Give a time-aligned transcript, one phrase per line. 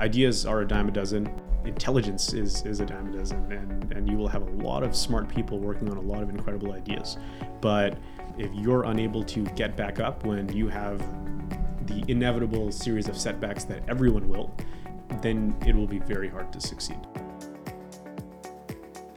[0.00, 1.30] ideas are a dime a dozen.
[1.64, 4.96] Intelligence is, is a dime a dozen, and, and you will have a lot of
[4.96, 7.18] smart people working on a lot of incredible ideas.
[7.60, 7.98] But
[8.38, 10.98] if you're unable to get back up when you have
[11.86, 14.54] the inevitable series of setbacks that everyone will,
[15.20, 16.98] then it will be very hard to succeed.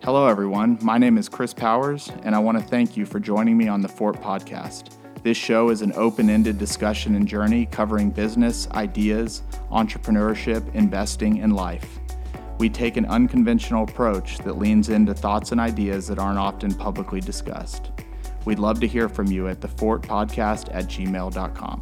[0.03, 0.77] Hello, everyone.
[0.81, 3.79] My name is Chris Powers, and I want to thank you for joining me on
[3.79, 4.97] the Fort Podcast.
[5.23, 11.55] This show is an open ended discussion and journey covering business, ideas, entrepreneurship, investing, and
[11.55, 11.99] life.
[12.57, 17.21] We take an unconventional approach that leans into thoughts and ideas that aren't often publicly
[17.21, 17.91] discussed.
[18.43, 21.81] We'd love to hear from you at thefortpodcast at gmail.com.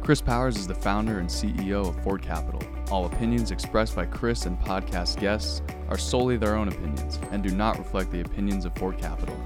[0.00, 2.62] Chris Powers is the founder and CEO of Fort Capital.
[2.90, 7.50] All opinions expressed by Chris and podcast guests are solely their own opinions and do
[7.50, 9.36] not reflect the opinions of Fort Capital.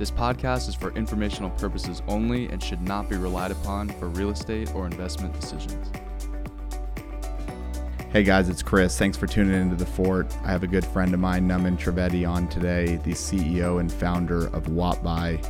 [0.00, 4.30] This podcast is for informational purposes only and should not be relied upon for real
[4.30, 5.90] estate or investment decisions.
[8.10, 8.96] Hey guys, it's Chris.
[8.96, 10.34] Thanks for tuning into the Fort.
[10.42, 14.46] I have a good friend of mine, Naman Trivedi, on today, the CEO and founder
[14.56, 15.46] of WattBuy,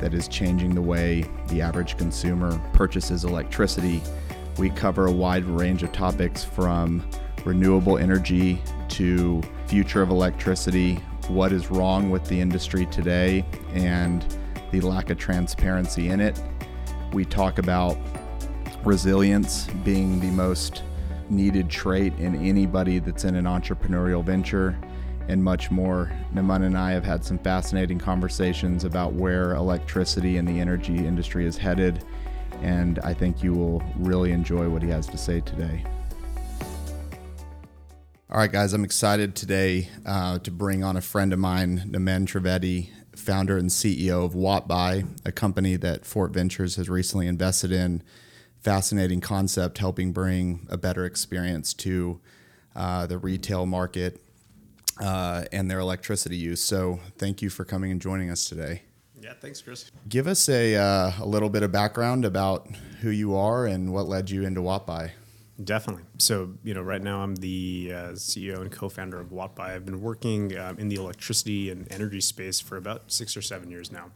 [0.00, 4.00] that is changing the way the average consumer purchases electricity.
[4.56, 7.06] We cover a wide range of topics from
[7.44, 10.98] renewable energy to future of electricity,
[11.30, 14.24] what is wrong with the industry today, and
[14.72, 16.40] the lack of transparency in it.
[17.12, 17.96] We talk about
[18.84, 20.82] resilience being the most
[21.28, 24.78] needed trait in anybody that's in an entrepreneurial venture
[25.28, 26.10] and much more.
[26.34, 31.46] Naman and I have had some fascinating conversations about where electricity and the energy industry
[31.46, 32.04] is headed,
[32.62, 35.84] and I think you will really enjoy what he has to say today.
[38.32, 42.26] All right, guys, I'm excited today uh, to bring on a friend of mine, Naman
[42.26, 48.04] Trivedi, founder and CEO of WattBuy, a company that Fort Ventures has recently invested in
[48.60, 52.20] fascinating concept helping bring a better experience to
[52.76, 54.22] uh, the retail market
[55.00, 56.62] uh, and their electricity use.
[56.62, 58.82] So, thank you for coming and joining us today.
[59.20, 59.90] Yeah, thanks, Chris.
[60.08, 62.68] Give us a, uh, a little bit of background about
[63.00, 65.10] who you are and what led you into WattBuy.
[65.62, 66.04] Definitely.
[66.18, 69.60] So, you know, right now I'm the uh, CEO and co-founder of WattBuy.
[69.60, 73.70] I've been working um, in the electricity and energy space for about six or seven
[73.70, 74.10] years now.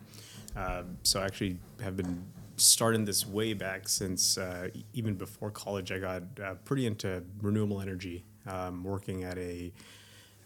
[0.57, 2.25] Uh, so, I actually have been
[2.57, 5.91] starting this way back since uh, even before college.
[5.93, 9.73] I got uh, pretty into renewable energy, um, working at a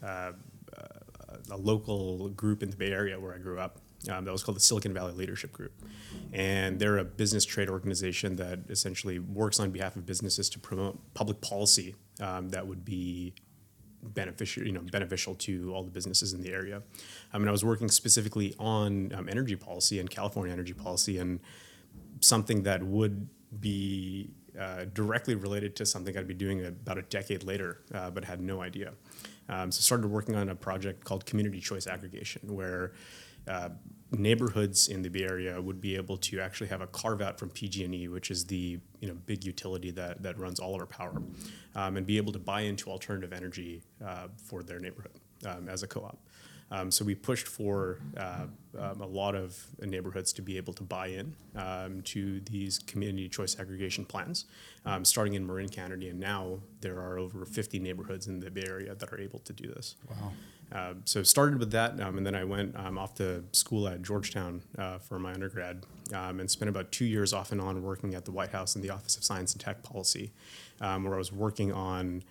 [0.02, 0.32] uh,
[1.50, 3.78] a local group in the Bay Area where I grew up.
[4.08, 5.72] Um, that was called the Silicon Valley Leadership Group.
[6.32, 10.98] And they're a business trade organization that essentially works on behalf of businesses to promote
[11.14, 13.34] public policy um, that would be
[14.02, 16.82] beneficial, you know, beneficial to all the businesses in the area.
[17.32, 21.40] I mean, I was working specifically on um, energy policy and California energy policy, and
[22.20, 23.28] something that would
[23.60, 28.24] be uh, directly related to something I'd be doing about a decade later, uh, but
[28.24, 28.92] had no idea.
[29.48, 32.92] Um, so started working on a project called community choice aggregation, where
[33.46, 33.70] uh,
[34.10, 37.50] neighborhoods in the Bay Area would be able to actually have a carve out from
[37.50, 41.22] PG&E, which is the you know big utility that, that runs all of our power,
[41.74, 45.12] um, and be able to buy into alternative energy uh, for their neighborhood
[45.46, 46.18] um, as a co-op.
[46.70, 48.44] Um, so we pushed for uh,
[48.78, 53.28] um, a lot of neighborhoods to be able to buy in um, to these community
[53.28, 54.44] choice aggregation plans,
[54.84, 58.64] um, starting in Marin County, and now there are over 50 neighborhoods in the Bay
[58.66, 59.96] Area that are able to do this.
[60.10, 60.32] Wow.
[60.70, 64.02] Uh, so started with that, um, and then I went um, off to school at
[64.02, 68.14] Georgetown uh, for my undergrad, um, and spent about two years off and on working
[68.14, 70.30] at the White House in the Office of Science and Tech Policy,
[70.80, 72.22] um, where I was working on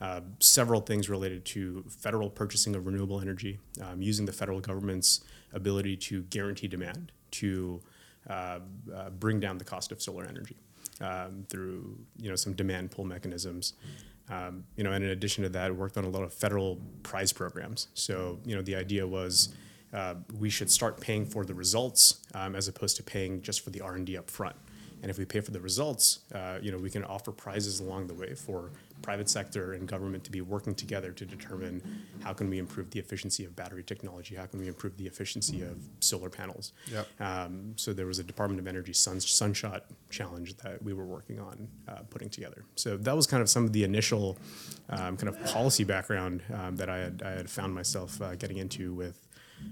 [0.00, 5.22] uh, several things related to federal purchasing of renewable energy, um, using the federal government's
[5.54, 7.80] ability to guarantee demand to
[8.28, 8.58] uh,
[8.94, 10.56] uh, bring down the cost of solar energy
[11.00, 13.74] um, through you know some demand pull mechanisms.
[14.28, 17.32] Um, you know, and in addition to that, worked on a lot of federal prize
[17.32, 17.88] programs.
[17.94, 19.54] So you know, the idea was
[19.92, 23.70] uh, we should start paying for the results um, as opposed to paying just for
[23.70, 24.56] the R and D up front.
[25.02, 28.08] And if we pay for the results, uh, you know, we can offer prizes along
[28.08, 31.82] the way for private sector and government to be working together to determine
[32.22, 35.62] how can we improve the efficiency of battery technology, how can we improve the efficiency
[35.62, 36.72] of solar panels.
[36.92, 37.08] Yep.
[37.20, 41.38] Um, so there was a Department of Energy sun, Sunshot challenge that we were working
[41.38, 42.64] on uh, putting together.
[42.74, 44.36] So that was kind of some of the initial
[44.90, 48.58] um, kind of policy background um, that I had, I had found myself uh, getting
[48.58, 49.26] into with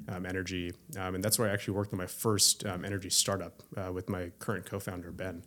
[0.09, 0.73] um, energy.
[0.99, 4.09] Um, and that's where I actually worked on my first um, energy startup uh, with
[4.09, 5.43] my current co founder, Ben.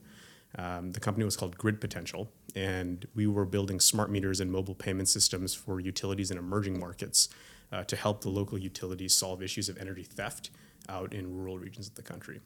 [0.58, 4.76] Um, the company was called Grid Potential, and we were building smart meters and mobile
[4.76, 7.30] payment systems for utilities in emerging markets
[7.72, 10.50] uh, to help the local utilities solve issues of energy theft
[10.90, 12.40] out in rural regions of the country.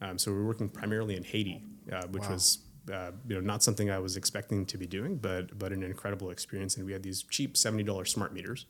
[0.00, 1.62] Um, so we were working primarily in Haiti,
[1.92, 2.32] uh, which Wow.
[2.32, 2.58] was
[2.92, 6.30] uh, you know, not something I was expecting to be doing, but but an incredible
[6.30, 6.76] experience.
[6.76, 8.64] And we had these cheap seventy dollars smart meters,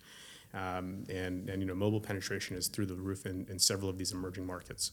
[0.55, 3.97] um, and and you know, mobile penetration is through the roof in, in several of
[3.97, 4.91] these emerging markets.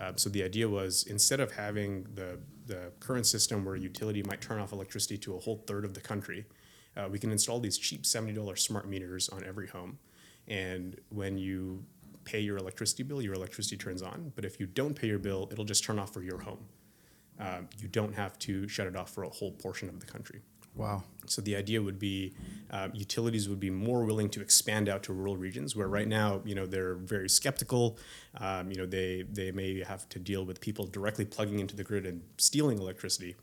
[0.00, 4.22] Uh, so the idea was instead of having the the current system where a utility
[4.22, 6.46] might turn off electricity to a whole third of the country,
[6.96, 9.98] uh, we can install these cheap seventy dollars smart meters on every home,
[10.48, 11.84] and when you
[12.24, 14.32] pay your electricity bill, your electricity turns on.
[14.36, 16.64] But if you don't pay your bill, it'll just turn off for your home.
[17.40, 20.42] Um, you don't have to shut it off for a whole portion of the country.
[20.74, 21.02] Wow.
[21.26, 22.34] So the idea would be
[22.70, 26.40] uh, utilities would be more willing to expand out to rural regions where right now,
[26.44, 27.98] you know, they're very skeptical.
[28.38, 31.84] Um, you know, they they may have to deal with people directly plugging into the
[31.84, 33.36] grid and stealing electricity,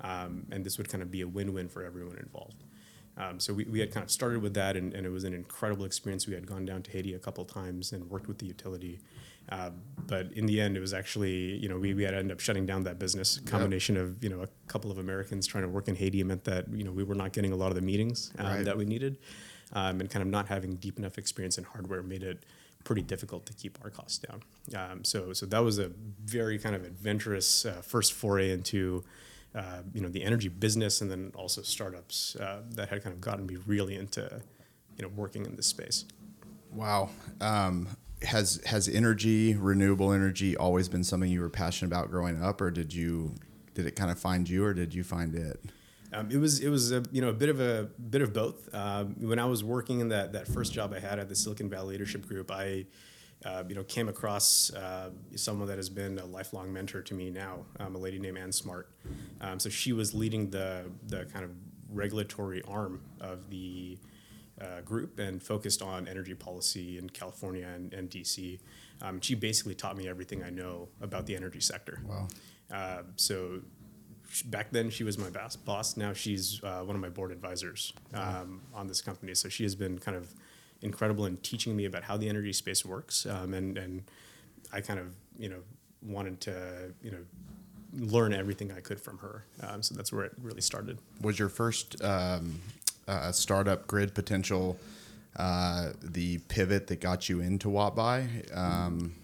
[0.00, 2.62] um, and this would kind of be a win-win for everyone involved.
[3.18, 5.34] Um, so we, we had kind of started with that, and, and it was an
[5.34, 6.26] incredible experience.
[6.26, 9.00] We had gone down to Haiti a couple times and worked with the utility.
[9.48, 9.70] Uh,
[10.06, 12.40] but in the end, it was actually, you know, we, we had to end up
[12.40, 13.36] shutting down that business.
[13.38, 16.44] A combination of, you know, a couple of Americans trying to work in Haiti meant
[16.44, 18.64] that, you know, we were not getting a lot of the meetings um, Right.
[18.64, 19.18] that we needed.
[19.72, 22.44] Um, and kind of not having deep enough experience in hardware made it
[22.84, 24.42] pretty difficult to keep our costs down.
[24.76, 25.90] Um, so, so that was a
[26.24, 29.02] very kind of adventurous uh, first foray into,
[29.56, 33.20] uh, you know, the energy business and then also startups uh, that had kind of
[33.20, 34.40] gotten me really into,
[34.96, 36.04] you know, working in this space.
[36.72, 37.10] Wow.
[37.40, 37.88] Um,
[38.22, 42.70] has has energy, renewable energy, always been something you were passionate about growing up, or
[42.70, 43.34] did you
[43.74, 45.60] did it kind of find you, or did you find it?
[46.12, 48.74] Um, it was it was a you know a bit of a bit of both.
[48.74, 51.68] Um, when I was working in that that first job I had at the Silicon
[51.68, 52.86] Valley Leadership Group, I
[53.44, 57.30] uh, you know came across uh, someone that has been a lifelong mentor to me
[57.30, 58.88] now, um, a lady named Ann Smart.
[59.40, 61.50] Um, so she was leading the the kind of
[61.90, 63.98] regulatory arm of the
[64.60, 68.58] uh, group and focused on energy policy in California and, and DC.
[69.02, 72.00] Um, she basically taught me everything I know about the energy sector.
[72.06, 72.28] Wow.
[72.72, 73.60] Uh, so
[74.30, 75.56] sh- back then she was my boss.
[75.56, 75.96] Boss.
[75.96, 79.34] Now she's uh, one of my board advisors um, on this company.
[79.34, 80.34] So she has been kind of
[80.82, 84.02] incredible in teaching me about how the energy space works, um, and and
[84.72, 85.60] I kind of you know
[86.02, 87.24] wanted to you know
[87.92, 89.44] learn everything I could from her.
[89.62, 90.98] Um, so that's where it really started.
[91.20, 92.60] Was your first um,
[93.08, 94.78] uh, startup grid potential
[95.36, 98.56] uh, the pivot that got you into WattBuy?
[98.56, 99.14] Um,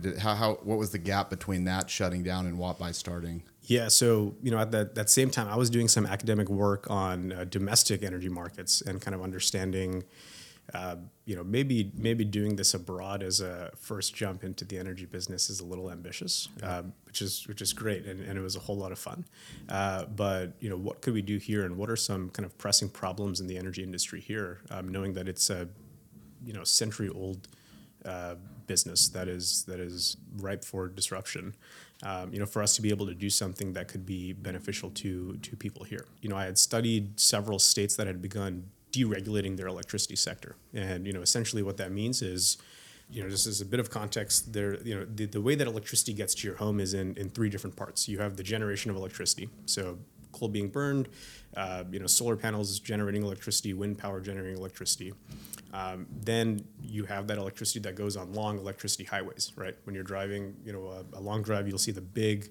[0.00, 3.42] did, how, how what was the gap between that shutting down and WattBuy starting?
[3.62, 6.90] Yeah, so you know, at that, that same time, I was doing some academic work
[6.90, 10.04] on uh, domestic energy markets and kind of understanding,
[10.74, 15.06] uh, you know, maybe maybe doing this abroad as a first jump into the energy
[15.06, 18.54] business is a little ambitious, uh, which is which is great, and, and it was
[18.54, 19.24] a whole lot of fun.
[19.68, 22.56] Uh, but you know, what could we do here, and what are some kind of
[22.58, 24.60] pressing problems in the energy industry here?
[24.70, 25.68] Um, knowing that it's a
[26.44, 27.48] you know century old
[28.04, 28.34] uh,
[28.66, 31.54] business that is that is ripe for disruption.
[32.02, 34.90] Um, you know, for us to be able to do something that could be beneficial
[34.90, 36.04] to to people here.
[36.20, 41.06] You know, I had studied several states that had begun deregulating their electricity sector, and
[41.06, 42.58] you know, essentially what that means is.
[43.10, 45.66] You know, just as a bit of context, there, you know, the, the way that
[45.66, 48.06] electricity gets to your home is in, in three different parts.
[48.06, 49.96] You have the generation of electricity, so
[50.32, 51.08] coal being burned,
[51.56, 55.14] uh, you know, solar panels generating electricity, wind power generating electricity.
[55.72, 59.76] Um, then you have that electricity that goes on long electricity highways, right?
[59.84, 62.50] When you're driving, you know, a, a long drive, you'll see the big,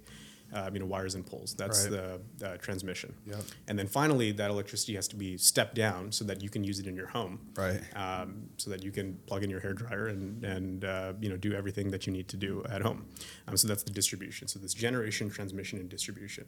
[0.53, 1.53] uh, you know, wires and poles.
[1.53, 2.19] That's Right.
[2.39, 3.13] the uh, transmission.
[3.25, 3.39] Yep.
[3.67, 6.80] And then finally, that electricity has to be stepped down so that you can use
[6.80, 7.81] it in your home Right.
[7.95, 11.37] um, so that you can plug in your hair dryer and, and uh, you know
[11.37, 13.06] do everything that you need to do at home.
[13.47, 14.47] Um, so that's the distribution.
[14.47, 16.45] So this generation, transmission, and distribution.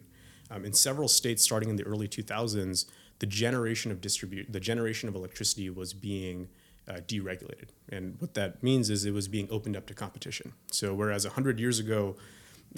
[0.50, 2.86] Um, in several states, starting in the early 2000s,
[3.20, 6.48] the generation of distribute the generation of electricity was being
[6.88, 10.54] uh, deregulated, and what that means is it was being opened up to competition.
[10.72, 12.16] So whereas 100 years ago,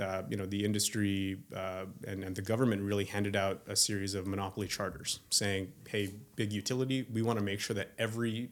[0.01, 4.15] uh, you know, the industry uh, and, and the government really handed out a series
[4.15, 8.51] of monopoly charters saying, hey, big utility, we want to make sure that every,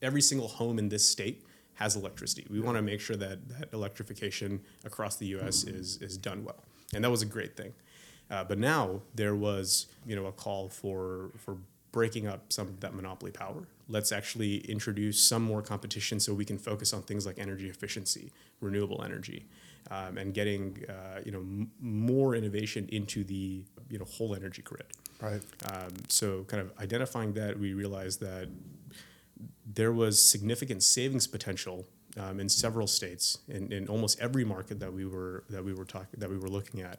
[0.00, 1.44] every single home in this state
[1.74, 2.46] has electricity.
[2.50, 6.64] We want to make sure that, that electrification across the US is, is done well.
[6.94, 7.72] And that was a great thing.
[8.30, 11.56] Uh, but now there was, you know, a call for, for
[11.92, 13.66] breaking up some of that monopoly power.
[13.88, 18.32] Let's actually introduce some more competition so we can focus on things like energy efficiency,
[18.60, 19.46] renewable energy,
[19.90, 24.62] um, and getting uh, you know m- more innovation into the you know whole energy
[24.62, 24.86] grid.
[25.20, 25.42] Right.
[25.70, 28.48] Um, so kind of identifying that, we realized that
[29.66, 31.86] there was significant savings potential
[32.18, 35.84] um, in several states, in, in almost every market that we were that we were
[35.84, 36.98] talking that we were looking at,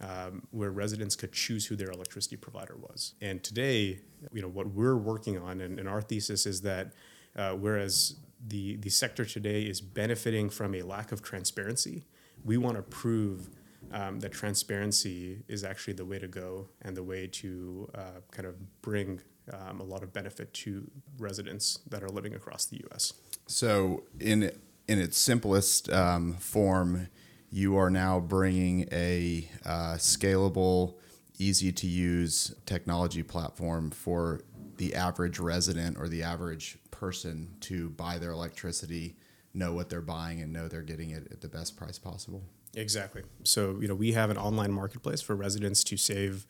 [0.00, 3.14] um, where residents could choose who their electricity provider was.
[3.20, 4.00] And today,
[4.32, 6.92] you know, what we're working on, and, and our thesis is that
[7.36, 12.04] uh, whereas the the sector today is benefiting from a lack of transparency,
[12.44, 13.50] we want to prove
[13.92, 18.46] um, that transparency is actually the way to go and the way to uh, kind
[18.46, 19.20] of bring
[19.52, 23.12] um, a lot of benefit to residents that are living across the U.S.
[23.46, 24.52] So, in
[24.86, 27.08] in its simplest um, form,
[27.50, 30.94] you are now bringing a uh, scalable,
[31.38, 34.42] easy to use technology platform for
[34.76, 39.16] the average resident or the average person to buy their electricity,
[39.54, 42.42] know what they're buying, and know they're getting it at the best price possible.
[42.74, 43.22] Exactly.
[43.42, 46.46] So, you know, we have an online marketplace for residents to save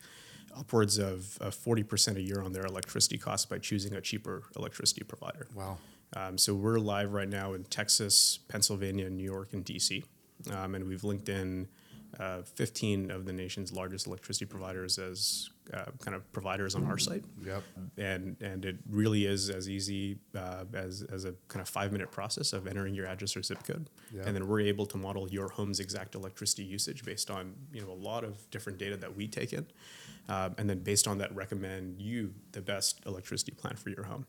[0.55, 5.03] upwards of, of 40% a year on their electricity costs by choosing a cheaper electricity
[5.03, 5.47] provider.
[5.55, 5.77] Wow.
[6.15, 10.03] Um, so we're live right now in Texas, Pennsylvania, New York, and DC.
[10.51, 11.67] Um, and we've linked in
[12.19, 16.97] uh, 15 of the nation's largest electricity providers as uh, kind of providers on our
[16.97, 17.23] site.
[17.45, 17.63] Yep.
[17.97, 22.11] And and it really is as easy uh, as, as a kind of five minute
[22.11, 23.89] process of entering your address or zip code.
[24.13, 24.25] Yep.
[24.27, 27.91] And then we're able to model your home's exact electricity usage based on you know
[27.91, 29.65] a lot of different data that we take in.
[30.29, 34.25] Um, and then based on that, recommend you the best electricity plan for your home.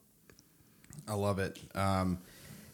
[1.08, 1.58] I love it.
[1.74, 2.18] Um,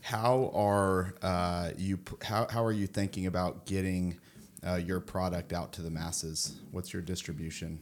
[0.01, 1.99] how are uh, you?
[2.23, 4.19] How, how are you thinking about getting
[4.67, 6.61] uh, your product out to the masses?
[6.71, 7.81] What's your distribution?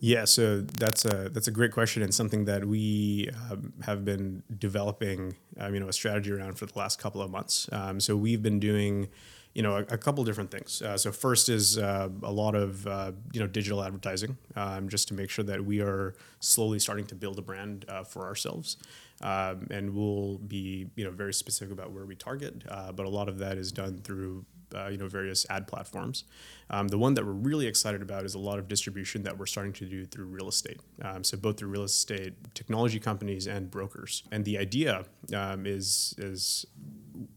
[0.00, 4.44] Yeah, so that's a that's a great question and something that we um, have been
[4.58, 7.68] developing, um, you know, a strategy around for the last couple of months.
[7.72, 9.08] Um, so we've been doing,
[9.54, 10.82] you know, a, a couple different things.
[10.82, 15.08] Uh, so first is uh, a lot of uh, you know digital advertising, um, just
[15.08, 18.76] to make sure that we are slowly starting to build a brand uh, for ourselves,
[19.20, 22.62] um, and we'll be you know very specific about where we target.
[22.68, 24.44] Uh, but a lot of that is done through
[24.74, 26.24] uh, you know various ad platforms.
[26.70, 29.46] Um, the one that we're really excited about is a lot of distribution that we're
[29.46, 30.80] starting to do through real estate.
[31.02, 34.22] Um, so both through real estate technology companies and brokers.
[34.30, 36.66] And the idea um, is is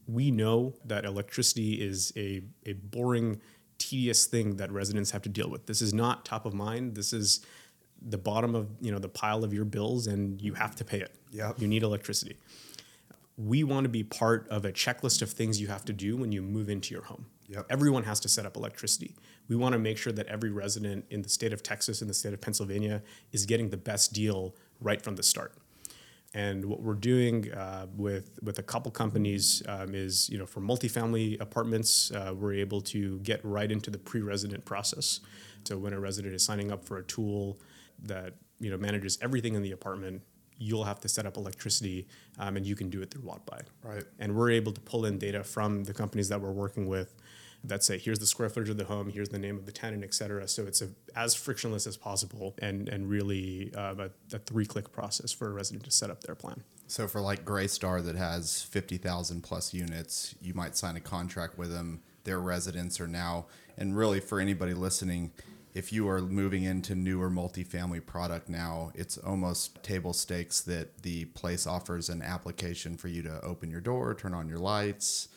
[0.07, 3.41] we know that electricity is a, a boring,
[3.77, 5.65] tedious thing that residents have to deal with.
[5.65, 6.95] This is not top of mind.
[6.95, 7.45] This is
[8.01, 10.99] the bottom of you know the pile of your bills, and you have to pay
[10.99, 11.15] it.
[11.31, 11.61] Yep.
[11.61, 12.35] You need electricity
[13.45, 16.31] we want to be part of a checklist of things you have to do when
[16.31, 17.25] you move into your home.
[17.47, 17.65] Yep.
[17.69, 19.15] Everyone has to set up electricity.
[19.49, 22.13] We want to make sure that every resident in the state of Texas and the
[22.13, 25.53] state of Pennsylvania is getting the best deal right from the start.
[26.33, 30.61] And what we're doing uh, with with a couple companies um, is, you know, for
[30.61, 35.19] multifamily apartments, uh, we're able to get right into the pre-resident process.
[35.65, 37.59] So when a resident is signing up for a tool
[38.03, 40.21] that you know manages everything in the apartment,
[40.67, 41.99] you'll have to set up electricity,
[42.37, 43.61] um, and you can do it through WattBuy.
[43.83, 44.03] Right.
[44.19, 47.09] And we're able to pull in data from the companies that we're working with
[47.63, 50.03] that say, here's the square footage of the home, here's the name of the tenant,
[50.03, 50.47] et cetera.
[50.47, 54.91] So it's a, as frictionless as possible and, and really uh, a, a three click
[54.91, 56.63] process for a resident to set up their plan.
[56.87, 61.57] So for like Greystar that has fifty thousand plus units, you might sign a contract
[61.57, 62.01] with them.
[62.23, 63.45] Their residents are now,
[63.77, 65.31] and really for anybody listening,
[65.73, 71.25] if you are moving into newer multifamily product now, it's almost table stakes that the
[71.25, 75.29] place offers an application for you to open your door, turn on your lights,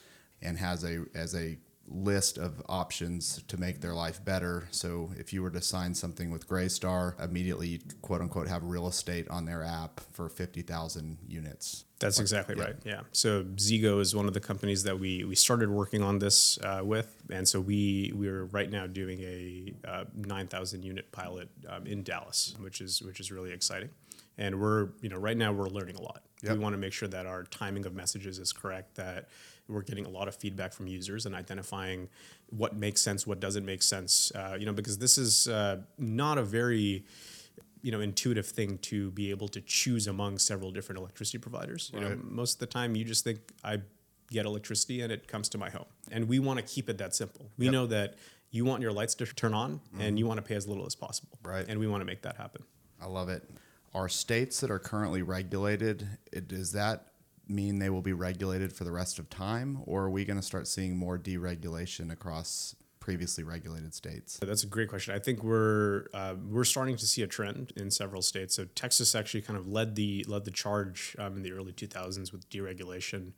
[0.43, 1.57] and has a as a
[1.89, 4.69] list of options to make their life better.
[4.71, 8.89] So if you were to sign something with Greystar, immediately you quote unquote have real
[8.89, 11.85] estate on their app for fifty thousand units.
[12.01, 12.75] That's exactly right.
[12.85, 13.01] Yeah.
[13.13, 16.81] So Zego is one of the companies that we we started working on this uh,
[16.83, 21.87] with, and so we we're right now doing a uh, nine thousand unit pilot um,
[21.87, 23.91] in Dallas, which is which is really exciting.
[24.37, 26.23] And we're you know right now we're learning a lot.
[26.43, 26.53] Yep.
[26.53, 28.97] We want to make sure that our timing of messages is correct.
[28.97, 29.29] That
[29.69, 32.09] we're getting a lot of feedback from users and identifying
[32.51, 34.31] what makes sense, what doesn't make sense.
[34.35, 37.05] Uh, you know, because this is uh, not a very
[37.83, 41.91] you know intuitive thing to be able to choose among several different electricity providers.
[41.95, 43.81] You know, most of the time you just think I
[44.31, 47.15] get electricity and it comes to my home, and we want to keep it that
[47.15, 47.51] simple.
[47.59, 47.73] We Yep.
[47.73, 48.15] know that
[48.51, 50.95] you want your lights to turn on and you want to pay as little as
[50.95, 51.65] possible, Right.
[51.69, 52.63] And we want to make that happen.
[53.01, 53.43] I love it.
[53.95, 57.09] Are states that are currently regulated, it, does that
[57.49, 60.43] mean they will be regulated for the rest of time, or are we going to
[60.43, 62.75] start seeing more deregulation across
[63.05, 64.39] previously regulated states?
[64.41, 65.15] That's a great question.
[65.15, 68.55] I think we're uh, we're starting to see a trend in several states.
[68.55, 72.33] So Texas actually kind of led the led the charge um, in the early 2000s
[72.33, 73.33] with deregulation,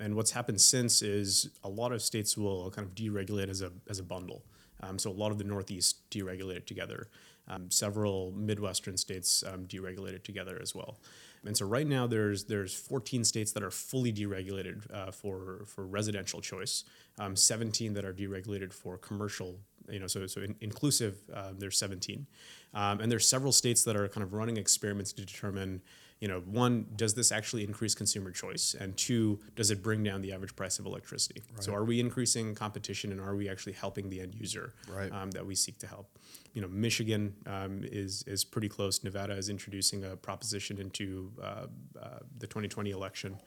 [0.00, 3.70] and what's happened since is a lot of states will kind of deregulate as a
[3.88, 4.42] as a bundle.
[4.82, 7.08] Um, so a lot of the Northeast deregulated together.
[7.48, 10.98] Um, several Midwestern states um, deregulated together as well.
[11.44, 15.86] And so right now there's there's 14 states that are fully deregulated uh, for for
[15.86, 16.84] residential choice,
[17.18, 19.58] um, 17 that are deregulated for commercial.
[19.88, 22.26] You know, so so in, inclusive, uh, there's 17,
[22.74, 25.82] um, and there's several states that are kind of running experiments to determine,
[26.22, 28.76] you know, one, does this actually increase consumer choice?
[28.78, 31.42] And two, does it bring down the average price of electricity?
[31.58, 35.10] So are we increasing competition and are we actually helping the end user Right.
[35.10, 36.16] um, that we seek to help?
[36.54, 39.02] You know, Michigan um, is is pretty close.
[39.02, 41.66] Nevada is introducing a proposition into uh,
[42.00, 43.38] uh, the 2020 election.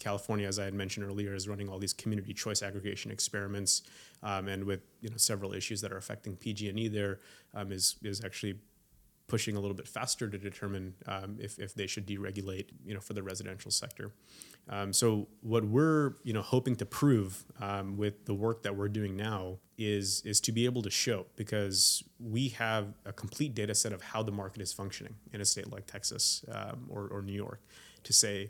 [0.00, 3.82] California, as I had mentioned earlier, is running all these community choice aggregation experiments,
[4.24, 7.20] um, and with you know several issues that are affecting PG&E there,
[7.54, 8.58] um, is is actually
[9.28, 13.00] pushing a little bit faster to determine um, if, if they should deregulate, you know,
[13.00, 14.12] for the residential sector.
[14.68, 18.88] Um, so what we're, you know, hoping to prove um, with the work that we're
[18.88, 23.74] doing now is is to be able to show because we have a complete data
[23.74, 27.22] set of how the market is functioning in a state like Texas um, or, or
[27.22, 27.60] New York
[28.04, 28.48] to say,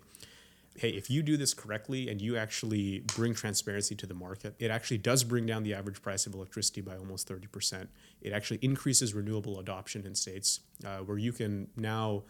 [0.79, 4.71] hey, if you do this correctly and you actually bring transparency to the market, it
[4.71, 7.89] actually does bring down the average price of electricity by almost 30%.
[8.21, 12.25] It actually increases renewable adoption in states uh, where you can now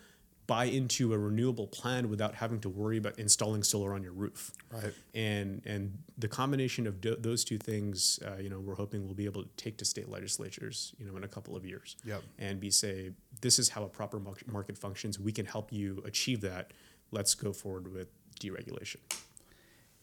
[0.47, 4.53] buy into a renewable plan without having to worry about installing solar on your roof.
[4.71, 4.93] Right.
[5.15, 9.15] And and the combination of do- those two things, uh, you know, we're hoping we'll
[9.15, 11.97] be able to take to state legislatures, you know, in a couple of years.
[12.05, 12.23] Yep.
[12.39, 13.11] And be say,
[13.41, 15.19] this is how a proper market functions.
[15.19, 16.73] We can help you achieve that.
[17.11, 18.99] Let's go forward with deregulation.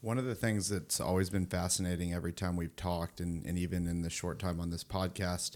[0.02, 3.88] One of the things that's always been fascinating every time we've talked, and, and even
[3.88, 5.56] in the short time on this podcast,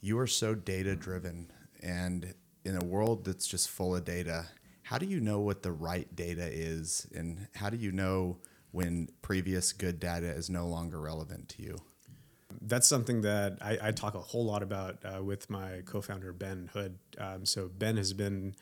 [0.00, 1.50] you are so data driven.
[1.82, 2.34] And
[2.64, 4.46] in a world that's just full of data,
[4.82, 7.06] how do you know what the right data is?
[7.14, 8.38] And how do you know
[8.70, 11.76] when previous good data is no longer relevant to you?
[12.60, 16.70] That's something that I, I talk a whole lot about uh, with my co-founder Ben
[16.72, 16.98] Hood.
[17.18, 18.54] Um, so Ben has been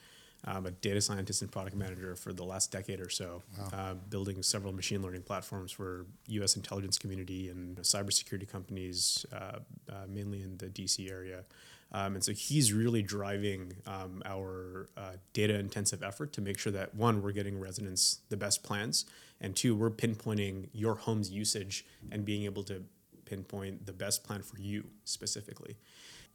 [0.44, 3.42] um, a data scientist and product manager for the last decade or so,
[3.72, 6.56] uh, building several machine learning platforms for U.S.
[6.56, 9.58] intelligence community and cybersecurity companies, uh,
[9.90, 11.44] uh, mainly in the DC area.
[11.90, 16.72] Um, and so he's really driving um, our uh, data intensive effort to make sure
[16.72, 19.06] that one, we're getting residents the best plans,
[19.40, 22.84] and two, we're pinpointing your home's usage and being able to
[23.24, 25.76] pinpoint the best plan for you specifically.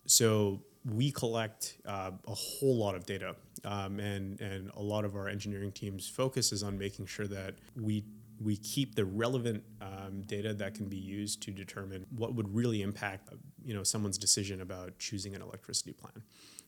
[0.06, 5.16] So we collect uh, a whole lot of data, um, and and a lot of
[5.16, 8.04] our engineering team's focus is on making sure that we
[8.42, 12.82] we keep the relevant um, data that can be used to determine what would really
[12.82, 13.30] impact
[13.64, 16.24] you know someone's decision about choosing an electricity plan.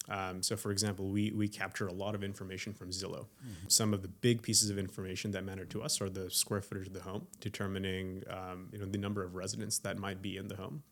[0.08, 3.26] Um, so, for example, we, we capture a lot of information from Zillow.
[3.68, 6.86] Some of the big pieces of information that matter to us are the square footage
[6.88, 10.48] of the home, determining um, you know the number of residents that might be in
[10.48, 10.84] the home,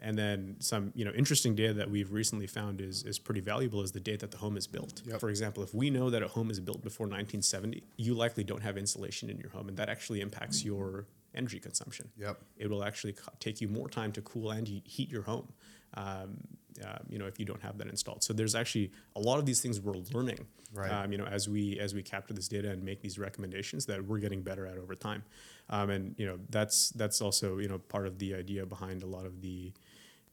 [0.00, 3.82] and then some you know interesting data that we've recently found is is pretty valuable
[3.82, 5.02] is the date that the home is built.
[5.18, 8.62] For example, if we know that a home is built before 1970, you likely don't
[8.62, 12.08] have insulation in your home, and that actually impacts your energy consumption.
[12.18, 12.38] Yep.
[12.56, 15.52] It will actually co- take you more time to cool and heat your home.
[15.94, 16.38] Um,
[16.84, 18.22] uh, you know, if you don't have that installed.
[18.22, 20.46] So there's actually a lot of these things we're learning.
[20.74, 20.90] Right.
[20.90, 24.04] Um, you know, as we as we capture this data and make these recommendations that
[24.04, 25.22] we're getting better at over time.
[25.70, 29.06] Um, and you know, that's that's also you know part of the idea behind a
[29.06, 29.72] lot of the,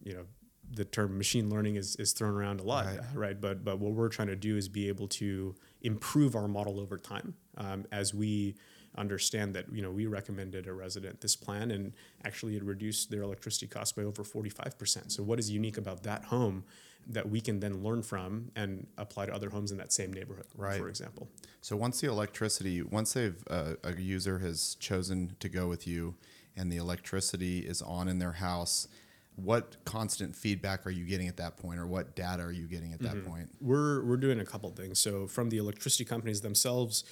[0.04, 0.26] you know,
[0.72, 3.00] the term machine learning is, is thrown around a lot, Right.
[3.14, 3.42] right?
[3.42, 6.98] But but what we're trying to do is be able to improve our model over
[6.98, 8.56] time um, as we
[8.96, 11.94] understand that you know we recommended a resident this plan and
[12.26, 16.26] actually it reduced their electricity cost by over 45% so what is unique about that
[16.26, 16.64] home
[17.08, 20.46] that we can then learn from and apply to other homes in that same neighborhood
[20.56, 20.78] Right.
[20.78, 21.28] for example
[21.62, 26.14] So once the electricity, once they've uh, a user has chosen to go with you,
[26.56, 28.88] and the electricity is on in their house,
[29.36, 32.94] what constant feedback are you getting at that point, or what data are you getting
[32.94, 33.50] at that point?
[33.60, 35.00] We're we're doing a couple things.
[35.00, 37.04] So from the electricity companies themselves,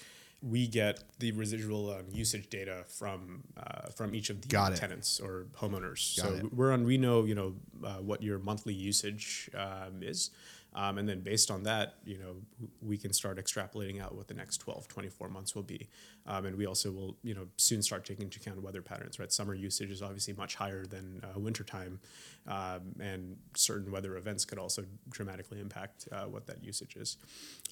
[0.42, 4.78] we get the residual um, usage data from uh, from each of the Got it.
[4.78, 6.18] tenants or homeowners.
[6.18, 6.54] Got so it.
[6.54, 6.84] we're on.
[6.84, 7.54] We know you know
[7.84, 10.32] uh, what your monthly usage um, is.
[10.74, 12.36] Um, and then based on that, you know,
[12.82, 15.90] we can start extrapolating out what the next 12, 24 months will be.
[16.26, 19.32] Um, and we also will, you know, soon start taking into account weather patterns, right?
[19.32, 22.00] Summer usage is obviously much higher than uh, wintertime.
[22.48, 27.18] Um, and certain weather events could also dramatically impact uh, what that usage is.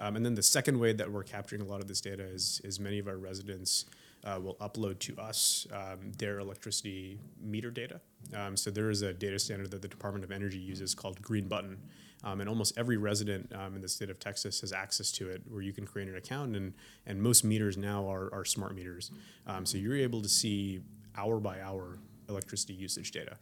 [0.01, 2.59] Um, and then the second way that we're capturing a lot of this data is,
[2.65, 3.85] is many of our residents
[4.23, 8.01] uh, will upload to us um, their electricity meter data.
[8.35, 11.47] Um, so there is a data standard that the Department of Energy uses called Green
[11.47, 11.77] Button.
[12.23, 15.41] Um, and almost every resident um, in the state of Texas has access to it,
[15.47, 16.73] where you can create an account, and
[17.05, 19.11] and most meters now are, are smart meters,
[19.47, 20.81] um, so you're able to see
[21.15, 23.37] hour by hour electricity usage data.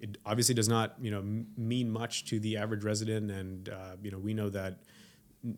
[0.00, 3.96] It obviously does not you know m- mean much to the average resident, and uh,
[4.02, 4.78] you know we know that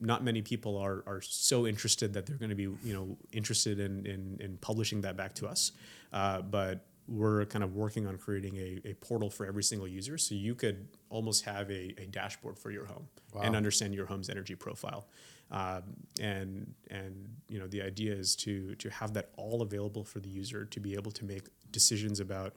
[0.01, 3.81] not many people are, are so interested that they're going to be you know interested
[3.81, 5.73] in, in, in publishing that back to us
[6.13, 10.19] uh, but we're kind of working on creating a, a portal for every single user.
[10.19, 13.43] So you could almost have a, a dashboard for your home wow.
[13.43, 15.07] and understand your home's energy profile.
[15.51, 15.83] Um,
[16.21, 20.29] and and you know the idea is to to have that all available for the
[20.29, 22.55] user to be able to make decisions about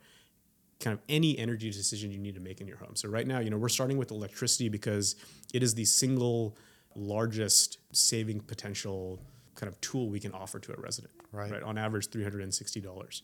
[0.81, 2.95] kind of any energy decision you need to make in your home.
[2.95, 5.15] So right now you know we're starting with electricity because
[5.53, 6.57] it is the single
[6.93, 9.21] largest saving potential
[9.55, 11.63] kind of tool we can offer to a resident right, right?
[11.63, 13.21] on average $360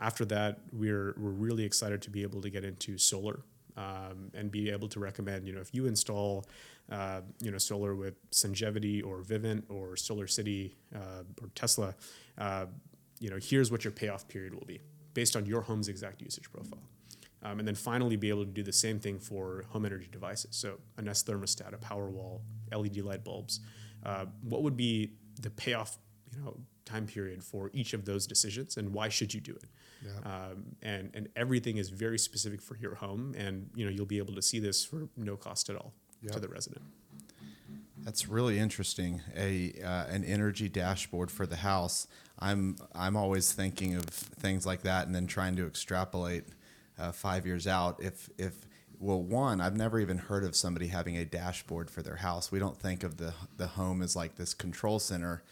[0.00, 3.40] after that, we're we're really excited to be able to get into solar.
[3.76, 6.44] Um, and be able to recommend, you know, if you install,
[6.90, 11.94] uh, you know, solar with Sungevity or Vivint or Solar City uh, or Tesla,
[12.36, 12.66] uh,
[13.20, 14.80] you know, here's what your payoff period will be
[15.14, 16.82] based on your home's exact usage profile.
[17.42, 20.56] Um, and then finally be able to do the same thing for home energy devices.
[20.56, 23.60] So a Nest thermostat, a power wall, LED light bulbs.
[24.04, 25.98] Uh, what would be the payoff,
[26.30, 29.70] you know, time period for each of those decisions, and why should you do it?
[30.24, 34.18] Um, and and everything is very specific for your home, and you know you'll be
[34.18, 35.92] able to see this for no cost at all
[36.32, 36.82] to the resident.
[38.02, 39.20] That's really interesting.
[39.36, 42.06] A uh, an energy dashboard for the house.
[42.38, 46.44] I'm I'm always thinking of things like that, and then trying to extrapolate
[46.98, 48.02] uh, five years out.
[48.02, 48.66] If if
[48.98, 52.52] well, one, I've never even heard of somebody having a dashboard for their house.
[52.52, 55.42] We don't think of the the home as like this control center.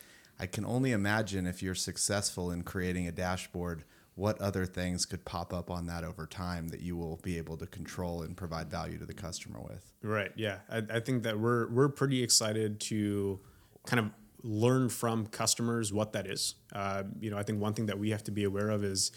[0.40, 3.82] I can only imagine if you're successful in creating a dashboard,
[4.18, 7.56] what other things could pop up on that over time that you will be able
[7.56, 9.92] to control and provide value to the customer with.
[10.02, 10.32] Right.
[10.36, 10.58] Yeah.
[10.68, 13.38] I, I think that we're we're pretty excited to
[13.86, 14.10] kind of
[14.42, 16.56] learn from customers what that is.
[16.72, 19.12] Uh, you know, I think one thing that we have to be aware of is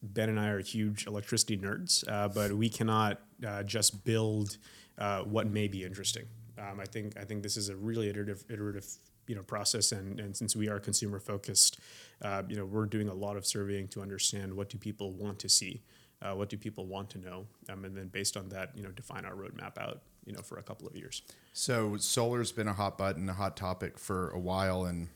[0.00, 4.58] Ben and I are huge electricity nerds, uh, but we cannot uh, just build
[4.98, 6.26] uh, what may be interesting.
[6.58, 8.86] Um, I think I think this is a really iterative iterative
[9.26, 11.78] you know process, and, and since we are consumer focused,
[12.22, 15.38] uh, you know we're doing a lot of surveying to understand what do people want
[15.40, 15.82] to see,
[16.22, 18.90] uh, what do people want to know, um, and then based on that, you know,
[18.90, 21.22] define our roadmap out, you know, for a couple of years.
[21.52, 25.08] So solar's been a hot button, a hot topic for a while, and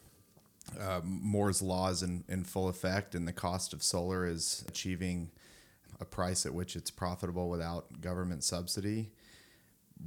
[0.79, 5.31] uh, Moore's laws in, in full effect, and the cost of solar is achieving
[6.01, 9.11] a price at which it's profitable without government subsidy.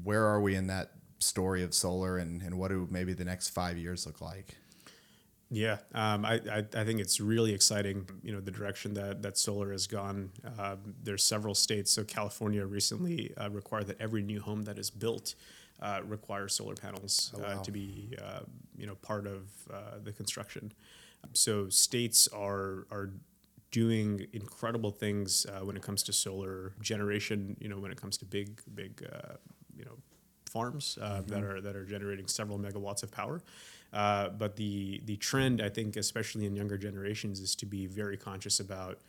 [0.03, 0.91] Where are we in that
[1.25, 4.57] story of solar, and, and what do maybe the next five years look like?
[5.49, 8.09] Yeah, um, I, I, I think it's really exciting.
[8.23, 10.31] You know the direction that, that solar has gone.
[10.57, 11.91] Um, there's several states.
[11.91, 15.35] So California recently uh, required that every new home that is built
[15.79, 18.39] uh, requires solar panels uh, to be uh,
[18.75, 20.71] you know part of uh, the construction.
[21.33, 23.11] So states are are
[23.71, 27.57] doing incredible things uh, when it comes to solar generation.
[27.59, 29.33] You know when it comes to big big uh,
[29.75, 29.97] you know
[30.53, 33.41] farms uh, that are that are generating several megawatts of power.
[33.91, 38.17] Uh, but the the trend, I think, especially in younger generations, is to be very
[38.17, 38.99] conscious about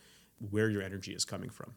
[0.50, 1.74] where your energy is coming from.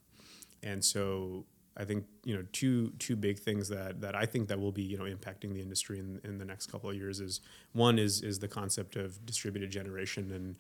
[0.64, 1.46] And so
[1.78, 4.84] I think you know two two big things that that I think that will be
[4.84, 7.42] you know impacting the industry in, in the next couple of years is
[7.74, 10.56] one is is the concept of distributed generation and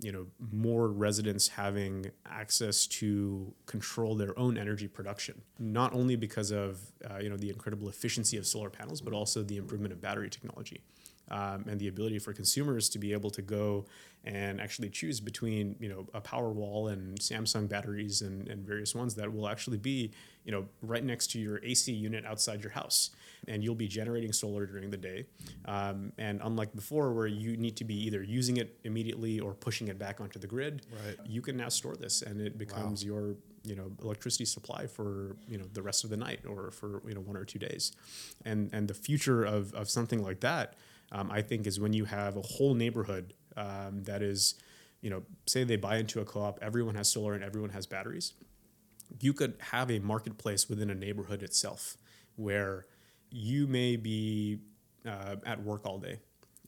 [0.00, 6.50] you know more residents having access to control their own energy production not only because
[6.50, 6.80] of
[7.10, 10.28] uh, you know the incredible efficiency of solar panels but also the improvement of battery
[10.28, 10.82] technology
[11.30, 13.86] um, and the ability for consumers to be able to go
[14.24, 19.14] and actually choose between you know a Powerwall and Samsung batteries and, and various ones
[19.14, 20.10] that will actually be
[20.44, 23.10] you know right next to your AC unit outside your house,
[23.48, 25.26] and you'll be generating solar during the day.
[25.66, 29.88] Um, and unlike before, where you need to be either using it immediately or pushing
[29.88, 31.16] it back onto the grid, Right.
[31.26, 35.58] you can now store this, and it becomes your you know electricity supply for you
[35.58, 37.92] know the rest of the night or for you know one or two days,
[38.44, 40.74] and and the future of of something like that
[41.12, 44.54] um, I think is when you have a whole neighborhood um, that is,
[45.00, 48.34] you know, say they buy into a co-op, everyone has solar and everyone has batteries.
[49.20, 51.96] You could have a marketplace within a neighborhood itself
[52.36, 52.86] where
[53.30, 54.58] you may be
[55.06, 56.18] uh, at work all day,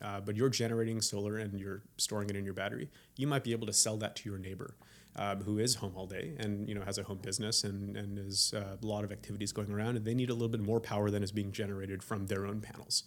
[0.01, 2.89] uh, but you're generating solar and you're storing it in your battery.
[3.17, 4.75] You might be able to sell that to your neighbor.
[5.17, 8.21] Um, who is home all day and you know has a home business and and
[8.21, 10.79] is uh, a lot of activities going around and they need a little bit more
[10.79, 13.03] power than is being generated from their own panels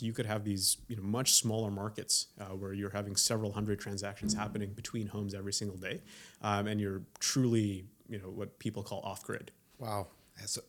[0.00, 3.78] you could have these you know much smaller markets uh, where you're having several hundred
[3.78, 6.00] transactions happening between homes every single day,
[6.42, 9.50] um, and you're truly you know what people call off grid.
[9.78, 10.08] Wow.
[10.46, 10.62] So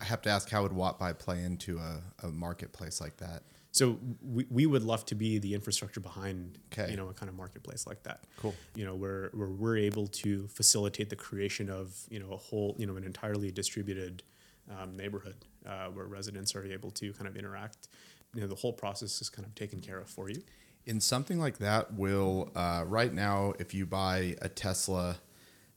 [0.00, 3.42] I have to ask, how would WattBuy play into a, a marketplace like that?
[3.72, 6.90] So we, we would love to be the infrastructure behind Okay.
[6.90, 8.24] you know a kind of marketplace like that.
[8.36, 8.54] Cool.
[8.74, 12.74] You know where where we're able to facilitate the creation of you know a whole
[12.78, 14.22] you know an entirely distributed
[14.70, 17.88] um, neighborhood uh, where residents are able to kind of interact.
[18.34, 20.42] You know the whole process is kind of taken care of for you.
[20.86, 25.18] In something like that, will uh, right now, if you buy a Tesla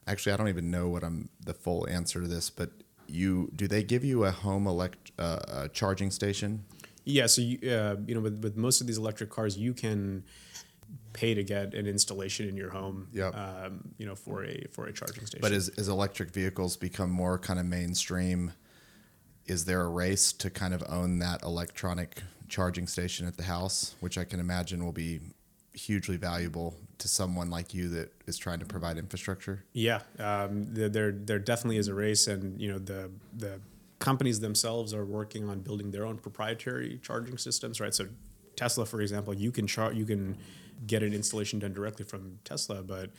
[0.06, 2.72] Actually, I don't even know what I'm the full answer to this, but
[3.08, 6.66] you do they give you a home elect uh, a charging station?
[7.06, 10.24] Yeah, so you, uh, you know, with, with most of these electric cars, you can
[11.14, 13.08] pay to get an installation in your home.
[13.14, 13.36] Yep.
[13.36, 15.42] Um, you know, for a for a charging station.
[15.42, 18.54] But as, as electric vehicles become more kind of mainstream,
[19.46, 23.96] is there a race to kind of own that electronic charging station at the house,
[24.00, 25.20] which I can imagine will be
[25.74, 29.66] hugely valuable to someone like you that is trying to provide infrastructure?
[29.74, 33.60] Yeah, um, there, there there definitely is a race, and you know the the
[34.04, 37.94] companies themselves are working on building their own proprietary charging systems, right?
[37.96, 38.06] So
[38.58, 40.38] Tesla, for example, you can char- you can
[40.86, 43.12] get an installation done directly from Tesla, but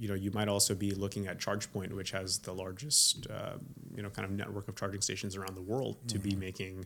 [0.00, 3.52] you know you might also be looking at ChargePoint, which has the largest uh,
[3.94, 6.84] you know kind of network of charging stations around the world, to be making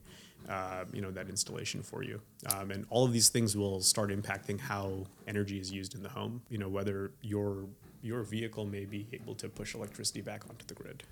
[0.51, 2.21] uh, you know that installation for you.
[2.55, 6.11] Um, and all of these things will start impacting how energy is used in the
[6.11, 6.43] home.
[6.51, 7.65] You know whether your
[8.03, 11.05] your vehicle may be able to push electricity back onto the grid.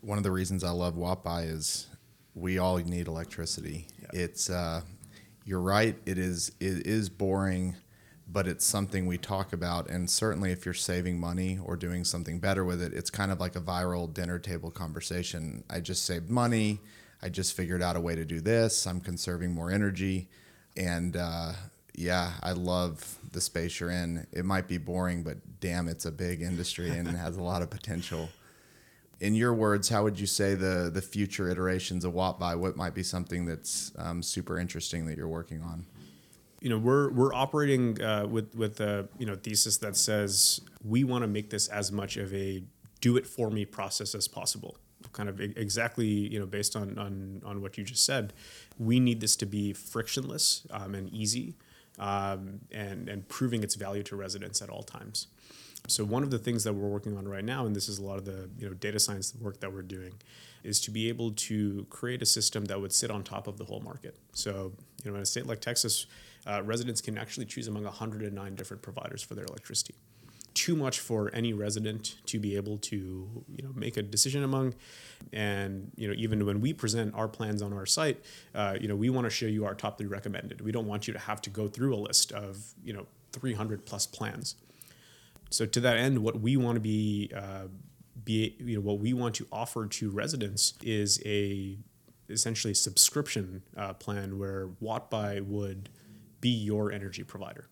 [0.00, 1.86] One of the reasons I love WattBuy is
[2.34, 3.88] we all need electricity.
[4.02, 4.20] Yeah.
[4.20, 4.82] It's uh,
[5.44, 5.96] you're right.
[6.06, 7.76] It is it is boring,
[8.28, 9.88] but it's something we talk about.
[9.88, 13.40] And certainly, if you're saving money or doing something better with it, it's kind of
[13.40, 15.64] like a viral dinner table conversation.
[15.70, 16.80] I just saved money.
[17.22, 18.86] I just figured out a way to do this.
[18.86, 20.28] I'm conserving more energy,
[20.76, 21.52] and uh,
[21.96, 24.26] yeah, I love the space you're in.
[24.32, 27.62] It might be boring, but damn, it's a big industry and it has a lot
[27.62, 28.28] of potential
[29.20, 32.58] in your words, how would you say the the future iterations of WattBuy?
[32.58, 35.86] What might be something that's um, super interesting that you're working on?
[36.60, 41.04] you know we're we're operating uh, with with a you know thesis that says we
[41.04, 42.62] want to make this as much of a
[43.00, 44.76] do it for me process as possible
[45.12, 48.32] kind of exactly you know based on on on what you just said
[48.78, 51.54] we need this to be frictionless um, and easy
[51.98, 55.28] um, and and proving its value to residents at all times
[55.88, 58.02] so one of the things that we're working on right now, and this is a
[58.02, 60.14] lot of the you know data science work that we're doing,
[60.64, 63.64] is to be able to create a system that would sit on top of the
[63.64, 64.16] whole market.
[64.32, 64.72] So
[65.04, 66.06] you know in a state like Texas,
[66.46, 69.94] uh, residents can actually choose among 109 different providers for their electricity.
[70.54, 74.74] Too much for any resident to be able to you know make a decision among,
[75.32, 78.22] and you know even when we present our plans on our site,
[78.54, 80.62] uh, you know we want to show you our top three recommended.
[80.62, 83.84] We don't want you to have to go through a list of you know 300
[83.84, 84.56] plus plans
[85.50, 87.66] so to that end, what we want to be uh,
[88.24, 91.78] be you know what we want to offer to residents is a
[92.28, 95.88] essentially subscription uh, plan where WattBuy would
[96.40, 97.68] be your energy provider,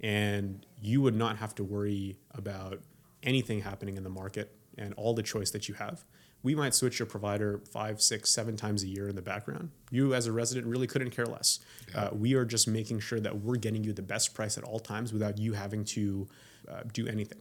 [0.00, 2.80] and you would not have to worry about
[3.22, 6.04] anything happening in the market and all the choice that you have.
[6.44, 9.70] We might switch your provider five, six, seven times a year in the background.
[9.90, 11.58] You, as a resident, really couldn't care less.
[11.92, 14.78] Uh, we are just making sure that we're getting you the best price at all
[14.78, 16.28] times without you having to
[16.70, 17.38] uh, do anything.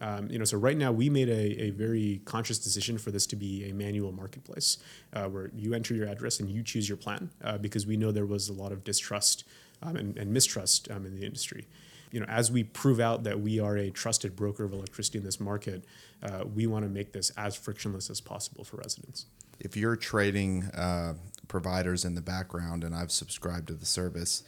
[0.00, 3.26] Um, you know, so right now we made a, a very conscious decision for this
[3.26, 4.78] to be a manual marketplace
[5.12, 8.12] uh, where you enter your address and you choose your plan uh, because we know
[8.12, 9.44] there was a lot of distrust
[9.82, 11.66] um, and, and, mistrust um, in the industry.
[12.10, 15.24] You know, as we prove out that we are a trusted broker of electricity in
[15.24, 15.84] this market,
[16.22, 19.26] uh, we want to make this as frictionless as possible for residents.
[19.60, 21.14] If you're trading uh,
[21.48, 24.42] providers in the background and I've subscribed to the service,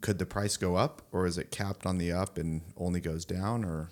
[0.00, 3.24] could the price go up or is it capped on the up and only goes
[3.24, 3.90] down or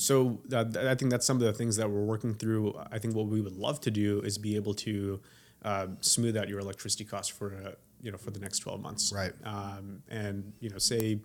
[0.00, 2.74] so uh, I think that's some of the things that we're working through.
[2.90, 5.20] I think what we would love to do is be able to
[5.62, 7.70] uh, smooth out your electricity costs for uh,
[8.02, 9.12] you know for the next 12 months.
[9.12, 9.32] Right.
[9.44, 11.20] Um, and you know say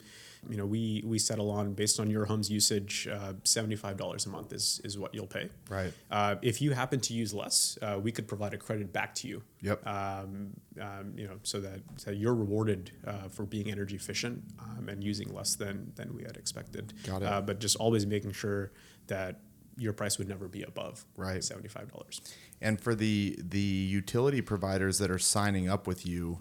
[0.50, 4.54] you know we we settle on based on your home's usage uh, $75 a month
[4.54, 5.50] is is what you'll pay.
[5.70, 5.94] Right.
[6.12, 9.28] Uh, if you happen to use less, uh, we could provide a credit back to
[9.28, 9.44] you.
[9.62, 9.88] Yep.
[9.88, 14.90] Um, um, you know so that, so you're rewarded uh, for being energy efficient um,
[14.90, 16.94] and using less than than we had expected.
[17.06, 17.26] Got it.
[17.26, 18.72] Uh, but just always making sure
[19.08, 19.40] that
[19.78, 21.42] your price would never be above Right.
[21.42, 22.22] $75.
[22.62, 26.40] And for the the utility providers that are signing up with you,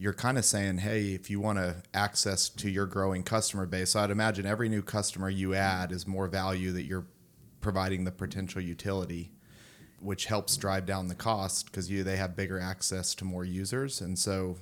[0.00, 3.94] you're kind of saying, hey, if you want to access to your growing customer base,
[3.94, 7.04] I'd imagine every new customer you add is more value that you're
[7.60, 9.30] providing the potential utility,
[10.00, 14.00] which helps drive down the cost because you they have bigger access to more users,
[14.00, 14.56] and so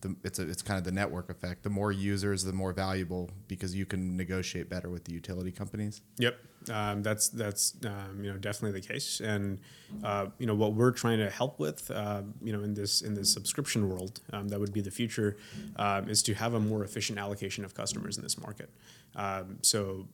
[0.00, 1.62] the, it's a, it's kind of the network effect.
[1.62, 6.00] The more users, the more valuable because you can negotiate better with the utility companies.
[6.16, 9.58] Yep, um, that's that's um, you know definitely the case, and
[10.04, 13.14] uh, you know what we're trying to help with, uh, you know, in this in
[13.14, 15.36] this subscription world, um, that would be the future,
[15.76, 18.70] um, is to have a more efficient allocation of customers in this market.
[19.16, 20.08] Um, so,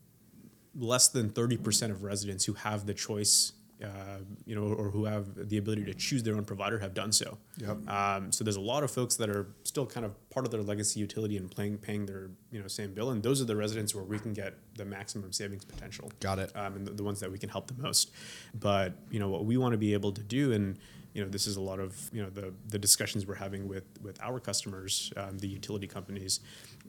[0.78, 3.52] less than thirty percent of residents who have the choice
[3.84, 7.12] uh, you know, or who have the ability to choose their own provider have done
[7.12, 7.36] so.
[7.58, 7.88] Yep.
[7.88, 10.62] Um, so there's a lot of folks that are still kind of part of their
[10.62, 13.94] legacy utility and paying paying their you know same bill, and those are the residents
[13.94, 16.10] where we can get the maximum savings potential.
[16.20, 16.52] Got it.
[16.56, 18.12] Um, and the, the ones that we can help the most.
[18.54, 20.78] But you know what we want to be able to do, and
[21.12, 23.84] you know this is a lot of you know the the discussions we're having with
[24.00, 26.40] with our customers, um, the utility companies,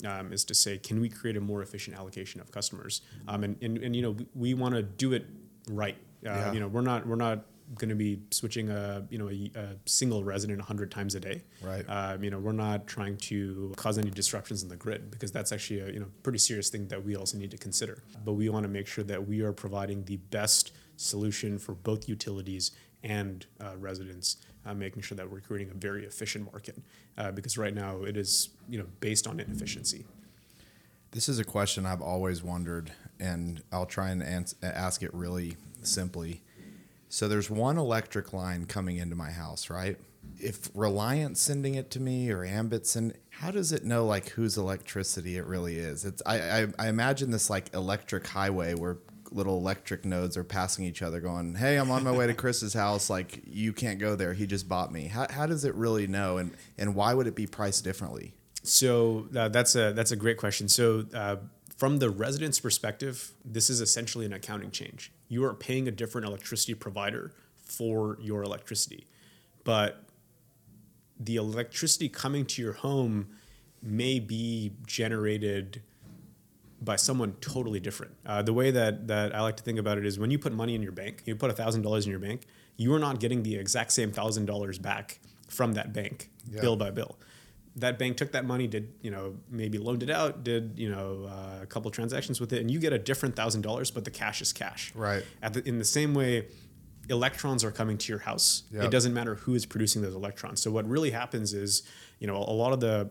[0.06, 3.02] um, is to say, can we create a more efficient allocation of customers?
[3.28, 5.26] Um, and, and and you know we, we want to do it
[5.70, 5.98] right.
[6.28, 6.54] Uh, Yeah.
[6.54, 9.76] You know we're not we're not going to be switching a you know a, a
[9.86, 11.84] single resident 100 times a day Right.
[11.90, 15.52] um, you know we're not trying to cause any disruptions in the grid because that's
[15.52, 18.48] actually a you know pretty serious thing that we also need to consider but we
[18.48, 22.72] want to make sure that we are providing the best solution for both utilities
[23.04, 26.78] and uh, residents uh, making sure that we're creating a very efficient market
[27.18, 30.06] uh, because right now it is you know based on inefficiency
[31.12, 35.56] This is a question I've always wondered, and I'll try and ans- ask it really
[35.88, 36.44] simply.
[37.10, 39.98] So there's one electric line coming into my house, right?
[40.40, 44.58] If Reliant's sending it to me or Ambit send, how does it know like whose
[44.58, 46.04] electricity it really is?
[46.04, 48.98] It's I, I, I imagine this like electric highway where
[49.32, 52.74] little electric nodes are passing each other, going, "Hey, I'm on my way to Chris's
[52.74, 53.10] house.
[53.10, 54.34] Like you can't go there.
[54.34, 57.36] He just bought me." How, how does it really know, and and why would it
[57.36, 58.34] be priced differently?
[58.64, 60.68] So uh, that's a that's a great question.
[60.68, 61.38] So uh,
[61.78, 65.12] from the resident's perspective, this is essentially an accounting change.
[65.28, 69.06] You are paying a different electricity provider for your electricity,
[69.64, 70.04] but
[71.20, 73.28] the electricity coming to your home
[73.82, 75.82] may be generated
[76.82, 78.14] by someone totally different.
[78.26, 80.54] Uh, the way that that I like to think about it is when you put
[80.54, 82.44] money in your bank, you put thousand dollars in your bank,
[82.78, 86.62] you are not getting the exact same thousand dollars back from that bank, Yeah.
[86.62, 87.18] bill by bill.
[87.78, 91.30] That bank took that money, did you know maybe loaned it out, did you know
[91.30, 94.12] uh, a couple transactions with it, and you get a different thousand dollars, but the
[94.12, 94.92] cash is cash.
[94.96, 95.24] Right.
[95.42, 96.48] At the, in the same way,
[97.10, 98.64] electrons are coming to your house.
[98.72, 98.86] Yep.
[98.86, 100.62] It doesn't matter who is producing those electrons.
[100.62, 101.84] So what really happens is,
[102.20, 103.10] you know, a lot of the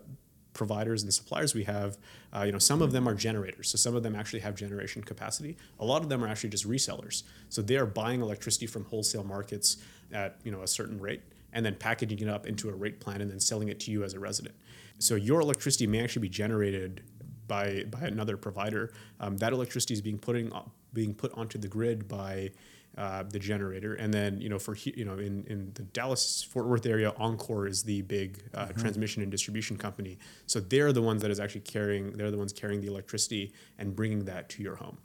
[0.53, 1.99] providers and suppliers we have,
[2.35, 3.69] uh, you know, some of them are generators.
[3.69, 5.57] So some of them actually have generation capacity.
[5.79, 7.23] A lot of them are actually just resellers.
[7.51, 9.77] So they are buying electricity from wholesale markets
[10.13, 11.23] at you know a certain rate
[11.57, 14.05] and then packaging it up into a rate plan and then selling it to you
[14.05, 14.55] as a resident.
[14.99, 17.03] So your electricity may actually be generated
[17.49, 18.93] by by another provider.
[19.19, 20.53] Um, that electricity is being putting
[20.93, 22.51] being put onto the grid by
[22.99, 26.67] uh, the generator, and then you know for you know in, in the Dallas Fort
[26.67, 30.19] Worth area, Oncor is the big uh, transmission and distribution company.
[30.47, 32.13] So they're the ones that is actually carrying.
[32.13, 34.99] They're the ones carrying the electricity and bringing that to your home.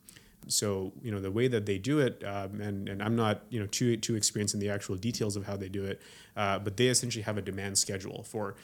[0.48, 3.60] So you know the way that they do it, um, and and I'm not you
[3.60, 6.02] know too too experienced in the actual details of how they do it,
[6.36, 8.56] uh, but they essentially have a demand schedule for.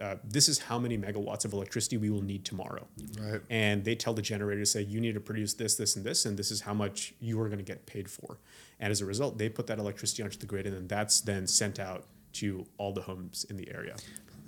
[0.00, 2.86] Uh, this is how many megawatts of electricity we will need tomorrow
[3.20, 3.40] Right.
[3.50, 6.24] and they tell the generator to say you need to produce this this and this
[6.24, 8.38] and this is how much you are going to get paid for
[8.78, 11.48] and as a result they put that electricity onto the grid and then that's then
[11.48, 12.04] sent out
[12.34, 13.96] to all the homes in the area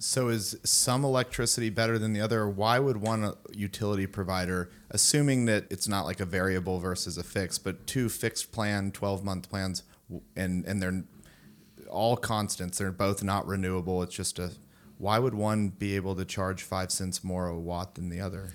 [0.02, 2.48] So is some electricity better than the other?
[2.48, 7.64] Why would one utility provider, assuming that it's not like a variable versus a fixed,
[7.64, 9.82] but two fixed plan, twelve month plans,
[10.34, 11.04] and and they're
[11.90, 12.78] all constants.
[12.78, 14.02] They're both not renewable.
[14.02, 14.52] It's just a.
[14.96, 18.54] Why would one be able to charge five cents more a watt than the other?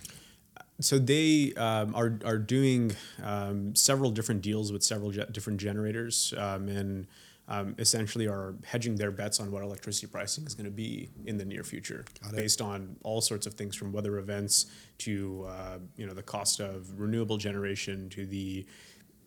[0.81, 6.33] so they um, are, are doing um, several different deals with several ge- different generators
[6.37, 7.07] um, and
[7.47, 11.37] um, essentially are hedging their bets on what electricity pricing is going to be in
[11.37, 16.05] the near future based on all sorts of things from weather events to uh, you
[16.05, 18.65] know the cost of renewable generation to the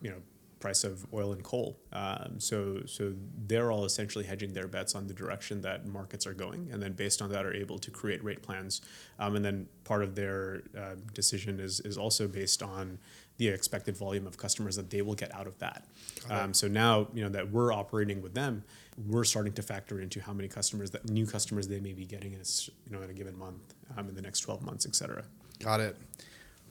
[0.01, 0.17] you know
[0.59, 1.79] price of oil and coal.
[1.93, 3.13] Um, so so
[3.47, 6.93] they're all essentially hedging their bets on the direction that markets are going, and then
[6.93, 8.81] based on that are able to create rate plans.
[9.17, 12.99] Um, and then part of their uh, decision is is also based on
[13.39, 15.85] the expected volume of customers that they will get out of that.
[16.29, 18.63] Um, so now you know that we're operating with them,
[19.07, 22.33] we're starting to factor into how many customers that new customers they may be getting
[22.33, 22.49] in a,
[22.85, 25.23] you know in a given month, um, in the next twelve months, et cetera.
[25.59, 25.97] Got it.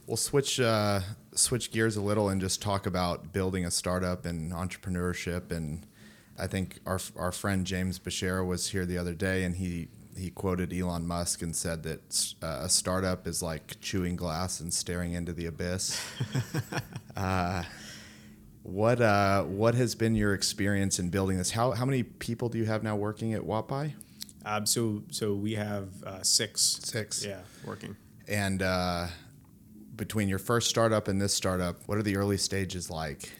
[0.06, 1.00] We'll switch uh,
[1.34, 5.50] switch gears a little and just talk about building a startup and entrepreneurship.
[5.50, 5.86] And
[6.38, 10.30] I think our our friend James Bashara was here the other day, and he he
[10.30, 15.12] quoted Elon Musk and said that uh, a startup is like chewing glass and staring
[15.12, 16.00] into the abyss.
[17.16, 17.62] uh,
[18.62, 21.50] what uh, what has been your experience in building this?
[21.50, 23.94] How how many people do you have now working at WattBuy?
[24.44, 26.80] Um, so so we have uh, six.
[26.82, 27.24] Six.
[27.24, 27.96] Yeah, working.
[28.26, 29.06] And uh,
[29.96, 33.32] between your first startup and this startup, what are the early stages like?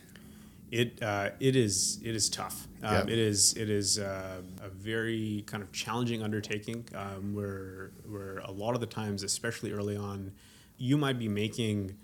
[0.70, 2.67] It uh, it is it is tough.
[2.82, 3.08] Um, Yep.
[3.08, 6.86] It is it is uh, a very kind of challenging undertaking.
[6.94, 10.32] Um, where where a lot of the times, especially early on,
[10.76, 11.96] you might be making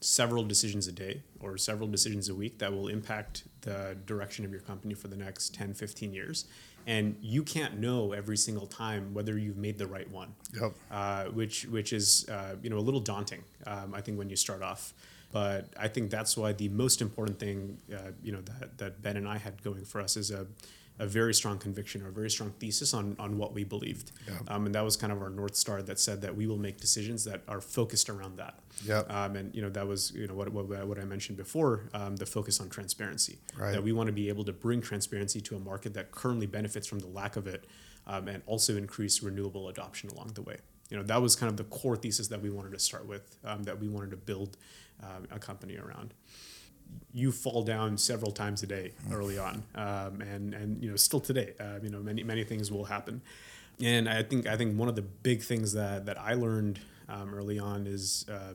[0.00, 4.50] several decisions a day or several decisions a week that will impact the direction of
[4.50, 6.44] your company for the next 10, 15 years.
[6.86, 10.72] And you can't know every single time whether you've made the right one, Yep.
[10.90, 13.44] uh, which which is uh, you know a little daunting.
[13.66, 14.92] Um, I think when you start off,
[15.32, 19.16] but I think that's why the most important thing uh, you know that, that Ben
[19.16, 20.46] and I had going for us is a
[20.98, 24.12] a very strong conviction or a very strong thesis on, on what we believed.
[24.48, 26.80] Um, and that was kind of our North Star that said that we will make
[26.80, 28.58] decisions that are focused around that.
[28.84, 29.10] Yep.
[29.10, 32.16] Um, and, you know, that was, you know, what, what, what I mentioned before, um,
[32.16, 33.38] the focus on transparency.
[33.56, 33.72] Right.
[33.72, 36.86] That we want to be able to bring transparency to a market that currently benefits
[36.86, 37.66] from the lack of it
[38.06, 40.58] um, and also increase renewable adoption along the way.
[40.90, 43.36] You know, that was kind of the core thesis that we wanted to start with,
[43.44, 44.58] um, that we wanted to build
[45.02, 46.12] um, a company around
[47.12, 51.20] you fall down several times a day early on, um, and and you know still
[51.20, 53.22] today, uh, you know many many things will happen,
[53.80, 57.34] and I think I think one of the big things that that I learned um,
[57.34, 58.54] early on is, uh,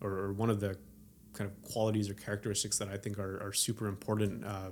[0.00, 0.76] or, or one of the
[1.32, 4.70] kind of qualities or characteristics that I think are, are super important uh,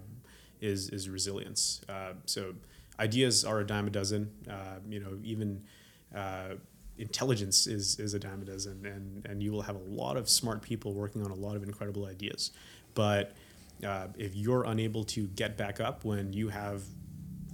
[0.61, 1.81] is is resilience.
[1.89, 2.55] Uh, so
[2.99, 4.31] ideas are a dime a dozen.
[4.51, 5.63] Uh, you know even
[6.15, 6.55] uh,
[6.99, 10.29] intelligence is is a dime a dozen, and and you will have a lot of
[10.29, 12.51] smart people working on a lot of incredible ideas.
[12.99, 13.37] But
[13.87, 16.83] uh, if you're unable to get back up when you have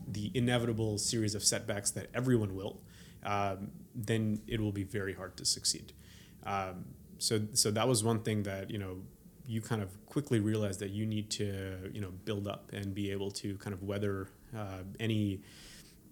[0.09, 2.80] the inevitable series of setbacks that everyone will,
[3.26, 5.92] um, then it will be very hard to succeed.
[6.47, 6.86] Um,
[7.18, 9.03] so, so that was one thing that you know
[9.47, 13.11] you kind of quickly realized that you need to you know build up and be
[13.11, 15.42] able to kind of weather uh, any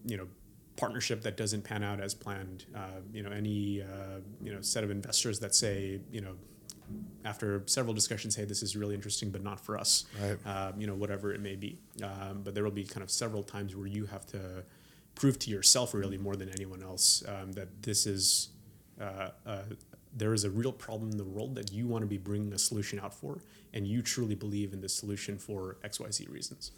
[0.04, 0.28] you know
[0.76, 2.66] partnership that doesn't pan out as planned.
[2.76, 6.34] Uh, you know any uh, you know set of investors that say you know
[7.24, 10.04] after several discussions, hey, this is really interesting, but not for us.
[10.20, 10.38] Right.
[10.46, 11.78] Um, you know, whatever it may be.
[12.02, 14.64] Um, but there will be kind of several times where you have to
[15.14, 18.48] prove to yourself, really more than anyone else, um, that this is
[19.00, 19.62] uh, uh,
[20.14, 22.58] there is a real problem in the world that you want to be bringing a
[22.58, 23.38] solution out for,
[23.72, 26.70] and you truly believe in this solution for X, Y, Z reasons.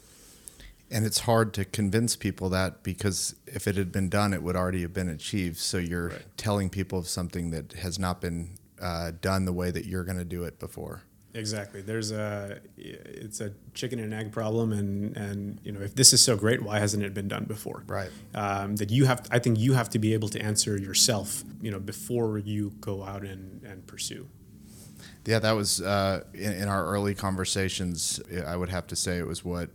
[0.91, 4.55] And it's hard to convince people that because if it had been done, it would
[4.55, 5.57] already have been achieved.
[5.57, 6.37] So you're Right.
[6.37, 10.17] telling people of something that has not been uh, done the way that you're going
[10.17, 11.01] to do it before.
[11.33, 11.81] Exactly.
[11.81, 16.21] There's a it's a chicken and egg problem, and and you know if this is
[16.21, 17.83] so great, why hasn't it been done before?
[17.87, 18.09] Right.
[18.33, 19.27] Um, that you have.
[19.31, 21.43] I think you have to be able to answer yourself.
[21.61, 24.29] You know before you go out and and pursue.
[25.25, 28.21] Yeah, that was uh, in, in our early conversations.
[28.45, 29.71] I would have to say it was what,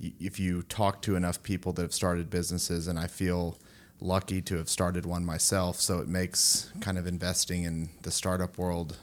[0.00, 3.58] if you talk to enough people that have started businesses, and I feel
[4.02, 8.58] lucky to have started one myself, so it makes kind of investing in the startup
[8.58, 8.98] world,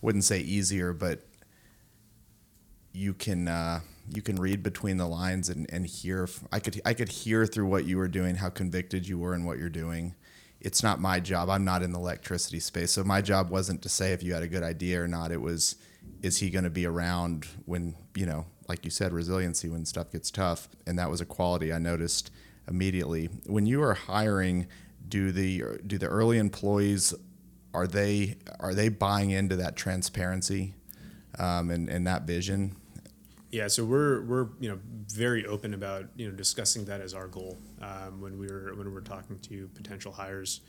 [0.00, 1.20] wouldn't say easier, but
[2.92, 6.28] you can uh, you can read between the lines and, and hear.
[6.52, 9.44] I could I could hear through what you were doing, how convicted you were in
[9.44, 10.14] what you're doing.
[10.60, 11.48] It's not my job.
[11.50, 14.42] I'm not in the electricity space, so my job wasn't to say if you had
[14.42, 15.30] a good idea or not.
[15.30, 15.76] It was,
[16.20, 20.10] is he going to be around when you know, like you said, resiliency when stuff
[20.10, 22.30] gets tough, and that was a quality I noticed
[22.68, 24.66] immediately when you are hiring.
[25.08, 27.14] Do the do the early employees
[27.74, 30.74] are they are they buying into that transparency
[31.38, 32.76] um, and and that vision?
[33.50, 37.28] Yeah, so we're we're you know very open about you know discussing that as our
[37.28, 40.60] goal um, when we were when we're talking to potential hires,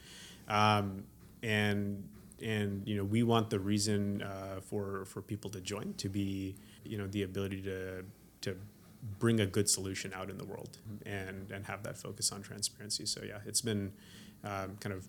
[0.48, 1.04] um,
[1.44, 2.08] and
[2.42, 6.56] and you know we want the reason uh, for for people to join to be
[6.86, 8.06] you know the ability to
[8.42, 8.56] to
[9.20, 13.06] bring a good solution out in the world and and have that focus on transparency.
[13.06, 13.92] So yeah, it's been
[14.44, 15.08] um, kind of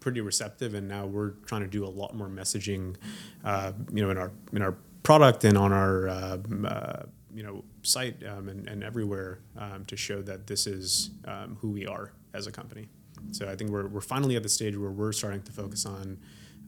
[0.00, 2.96] pretty receptive, and now we're trying to do a lot more messaging,
[3.44, 7.02] uh, you know, in our in our product and on our um, uh,
[7.34, 11.70] you know site um, and, and everywhere um, to show that this is um, who
[11.70, 12.88] we are as a company.
[13.30, 16.18] So I think we're, we're finally at the stage where we're starting to focus on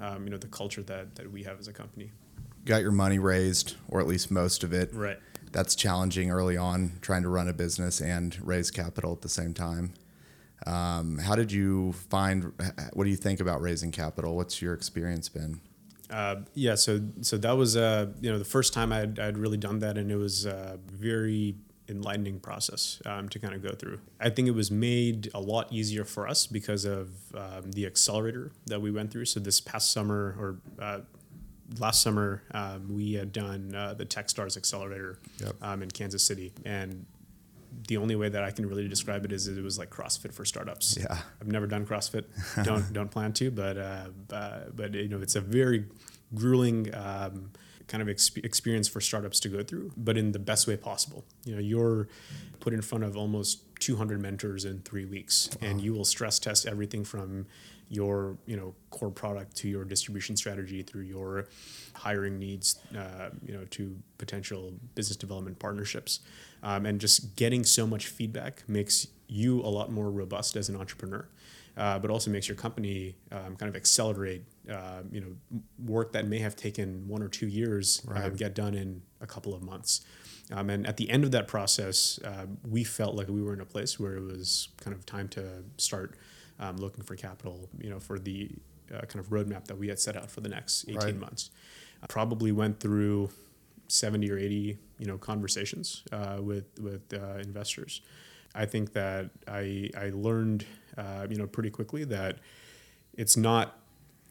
[0.00, 2.12] um, you know the culture that, that we have as a company.
[2.64, 4.90] Got your money raised, or at least most of it.
[4.94, 5.18] Right.
[5.54, 9.54] That's challenging early on, trying to run a business and raise capital at the same
[9.54, 9.94] time.
[10.66, 12.52] Um, how did you find?
[12.92, 14.34] What do you think about raising capital?
[14.34, 15.60] What's your experience been?
[16.10, 19.56] Uh, yeah, so so that was uh, you know the first time I'd, I'd really
[19.56, 21.54] done that, and it was a very
[21.88, 24.00] enlightening process um, to kind of go through.
[24.18, 28.50] I think it was made a lot easier for us because of um, the accelerator
[28.66, 29.26] that we went through.
[29.26, 31.00] So this past summer or uh,
[31.78, 35.56] last summer, um, we had done uh, the TechStars Accelerator Yep.
[35.62, 37.06] um, in Kansas City, and
[37.88, 40.44] the only way that I can really describe it is it was like CrossFit for
[40.44, 40.96] startups.
[40.98, 41.18] Yeah.
[41.40, 42.24] I've never done CrossFit.
[42.64, 45.86] Don't don't plan to, but uh, uh, but you know it's a very
[46.34, 47.50] grueling um,
[47.88, 51.24] kind of exp- experience for startups to go through, but in the best way possible.
[51.44, 52.08] You know, you're
[52.60, 56.66] put in front of almost 200 mentors in three weeks, and you will stress test
[56.66, 57.46] everything from
[57.94, 61.48] your you know core product to your distribution strategy through your
[61.94, 66.20] hiring needs, uh, you know, to potential business development partnerships,
[66.62, 70.76] um, and just getting so much feedback makes you a lot more robust as an
[70.76, 71.28] entrepreneur.
[71.76, 76.24] Uh, but also makes your company um, kind of accelerate, uh, you know, work that
[76.24, 80.02] may have taken one or two years uh, get done in a couple of months.
[80.52, 83.60] Um, and at the end of that process, uh, we felt like we were in
[83.60, 86.16] a place where it was kind of time to start
[86.60, 88.50] um, looking for capital, you know, for the
[88.94, 91.18] uh, kind of roadmap that we had set out for the next 18 Right.
[91.18, 91.50] months.
[92.02, 93.30] I probably went through
[93.88, 98.00] 70 or 80, you know, conversations uh, with with uh, investors.
[98.54, 100.64] I think that I I learned,
[100.96, 102.38] uh, you know, pretty quickly that
[103.14, 103.78] it's not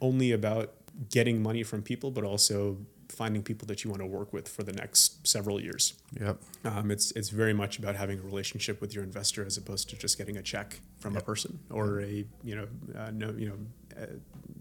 [0.01, 0.73] only about
[1.09, 2.77] getting money from people, but also
[3.13, 5.93] finding people that you want to work with for the next several years.
[6.19, 6.37] Yep.
[6.65, 9.97] Um, it's it's very much about having a relationship with your investor as opposed to
[9.97, 14.01] just getting a check from a person or a you know uh, no you know
[14.01, 14.05] uh,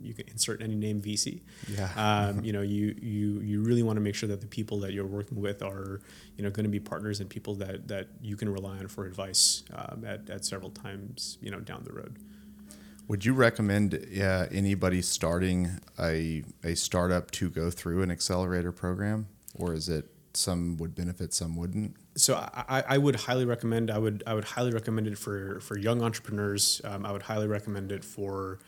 [0.00, 1.40] you can insert any name VC.
[1.68, 1.88] Yeah.
[1.96, 4.92] Um, you know you you you really want to make sure that the people that
[4.92, 6.00] you're working with are
[6.36, 9.06] you know going to be partners and people that that you can rely on for
[9.06, 12.18] advice um, at at several times you know down the road.
[13.08, 19.26] Would you recommend uh, anybody starting a, a startup to go through an accelerator program,
[19.54, 21.96] or is it some would benefit, some wouldn't?
[22.14, 25.78] so I, I would highly recommend I would I would highly recommend it for for
[25.78, 26.80] young entrepreneurs.
[26.84, 28.58] Um, I would highly recommend it for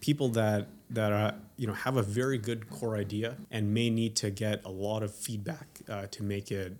[0.00, 4.16] people that that uh, you know have a very good core idea and may need
[4.16, 6.76] to get a lot of feedback uh, to make it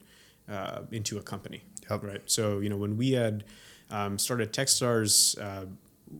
[0.49, 1.63] uh, into a company.
[1.91, 2.03] Yep.
[2.03, 2.23] Right.
[2.27, 3.45] So you know when we had
[3.91, 5.67] um, started TechStars, uh,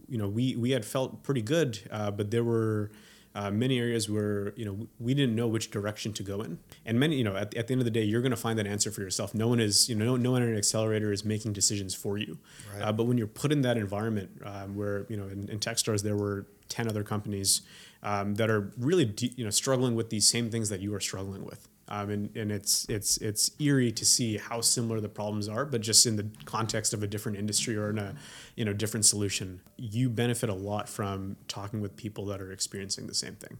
[0.09, 2.91] you know we we had felt pretty good, uh, but there were
[3.37, 6.59] uh, many areas where you know we didn't know which direction to go in.
[6.87, 8.59] And many you know at, at the end of the day you're going to find
[8.59, 9.35] that answer for yourself.
[9.35, 12.17] No one is you know no, no one in an accelerator is making decisions for
[12.17, 12.39] you.
[12.81, 16.03] Uh, but when you're put in that environment um, where you know in, in techstars
[16.03, 17.61] there were 10 other companies
[18.03, 21.01] um, that are really de- you know struggling with these same things that you are
[21.01, 25.49] struggling with um, and, and it's it's it's eerie to see how similar the problems
[25.49, 28.15] are, but just in the context of a different industry or in a
[28.57, 33.07] you know different solution, you benefit a lot from talking with people that are experiencing
[33.07, 33.57] the same thing.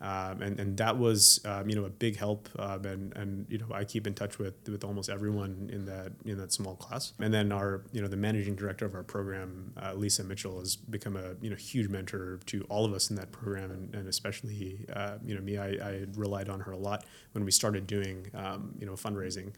[0.00, 3.58] Um, and, and that was um, you know a big help um, and, and you
[3.58, 7.14] know I keep in touch with with almost everyone in that in that small class.
[7.18, 10.76] And then our you know the managing director of our program uh, Lesa Mitchell has
[10.76, 13.72] become a you know huge mentor to all of us in that program.
[13.72, 17.44] And, and especially uh, you know me I, I relied on her a lot when
[17.44, 19.52] we started doing um, you know fundraising.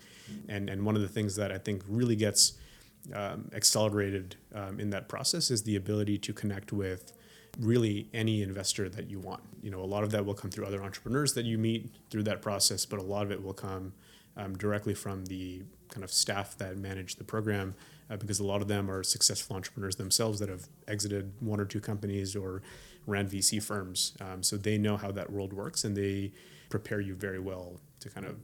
[0.49, 2.55] And and one of the things that I think really gets
[3.15, 7.13] um, accelerated um, in that process is the ability to connect with
[7.59, 9.43] really any investor that you want.
[9.63, 12.25] You know, a lot of that will come through other entrepreneurs that you meet through
[12.25, 13.93] that process, but a lot of it will come
[14.37, 17.75] um, directly from the kind of staff that manage the program,
[18.09, 21.65] uh, because a lot of them are successful entrepreneurs themselves that have exited one or
[21.65, 22.63] two companies or
[23.07, 24.17] ran VC firms.
[24.21, 26.33] Um, so they know how that world works and they
[26.69, 28.37] prepare you very well to kind of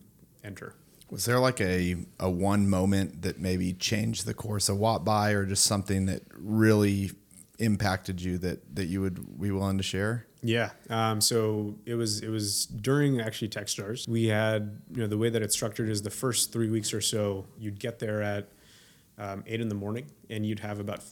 [0.44, 0.74] enter.
[1.08, 5.46] Was there like a, a one moment that maybe changed the course of WattBuy, or
[5.46, 7.12] just something that really
[7.58, 10.26] impacted you that, that you would be willing to share?
[10.46, 10.70] Yeah.
[10.90, 14.06] Um, so it was it was during actually TechStars.
[14.08, 17.00] We had you know the way that it's structured is the first three weeks or
[17.00, 18.48] so you'd get there at
[19.18, 21.02] um, eight in the morning and you'd have about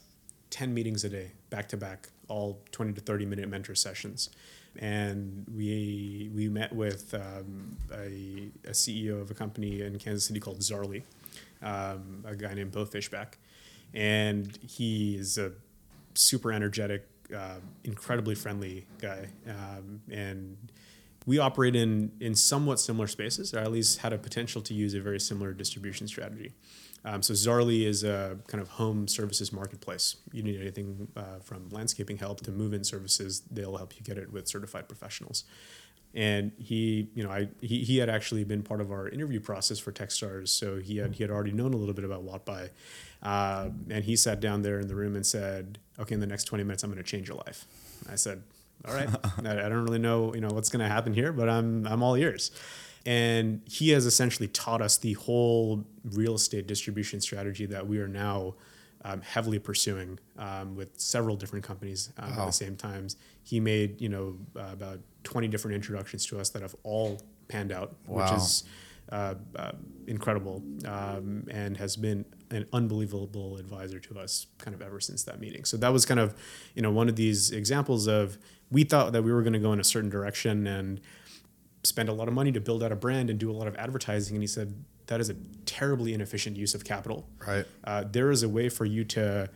[0.50, 4.30] ten meetings a day back to back, all twenty to thirty minute mentor sessions.
[4.78, 10.38] And we we met with um, a, a CEO of a company in Kansas City
[10.38, 11.02] called Zarly,
[11.60, 13.38] um, a guy named Bo Fishback,
[13.92, 15.52] and he is a
[16.14, 20.56] super energetic, uh, incredibly friendly guy, um, and
[21.26, 24.94] we operate in in somewhat similar spaces, or at least had a potential to use
[24.94, 26.54] a very similar distribution strategy.
[27.06, 30.16] Um, so Zarly is a kind of home services marketplace.
[30.32, 34.32] You need anything uh, from landscaping help to move-in services, they'll help you get it
[34.32, 35.44] with certified professionals.
[36.14, 39.78] And he, you know, I he, he had actually been part of our interview process
[39.80, 42.70] for TechStars, so he had he had already known a little bit about WattBuy,
[43.24, 46.44] uh, and he sat down there in the room and said, "Okay, in the next
[46.44, 47.64] twenty minutes, I'm going to change your life."
[48.10, 48.42] I said,
[48.86, 49.08] "All right,
[49.44, 52.02] I, I don't really know, you know, what's going to happen here, but I'm I'm
[52.02, 52.50] all ears."
[53.06, 58.08] And he has essentially taught us the whole real estate distribution strategy that we are
[58.08, 58.54] now
[59.04, 63.16] um, heavily pursuing um, with several different companies um, at the same times.
[63.42, 67.72] He made you know uh, about twenty different introductions to us that have all panned
[67.72, 68.64] out, which is
[69.10, 69.72] uh, uh,
[70.06, 75.40] incredible um, and has been an unbelievable advisor to us kind of ever since that
[75.40, 75.64] meeting.
[75.64, 76.34] So that was kind of
[76.74, 78.38] you know one of these examples of
[78.70, 81.00] we thought that we were going to go in a certain direction and
[81.84, 83.76] spend a lot of money to build out a brand and do a lot of
[83.76, 84.34] advertising.
[84.36, 84.74] And he said,
[85.06, 85.34] that is a
[85.66, 87.28] terribly inefficient use of capital.
[87.46, 87.66] Right.
[87.84, 89.50] Uh, there is a way for you to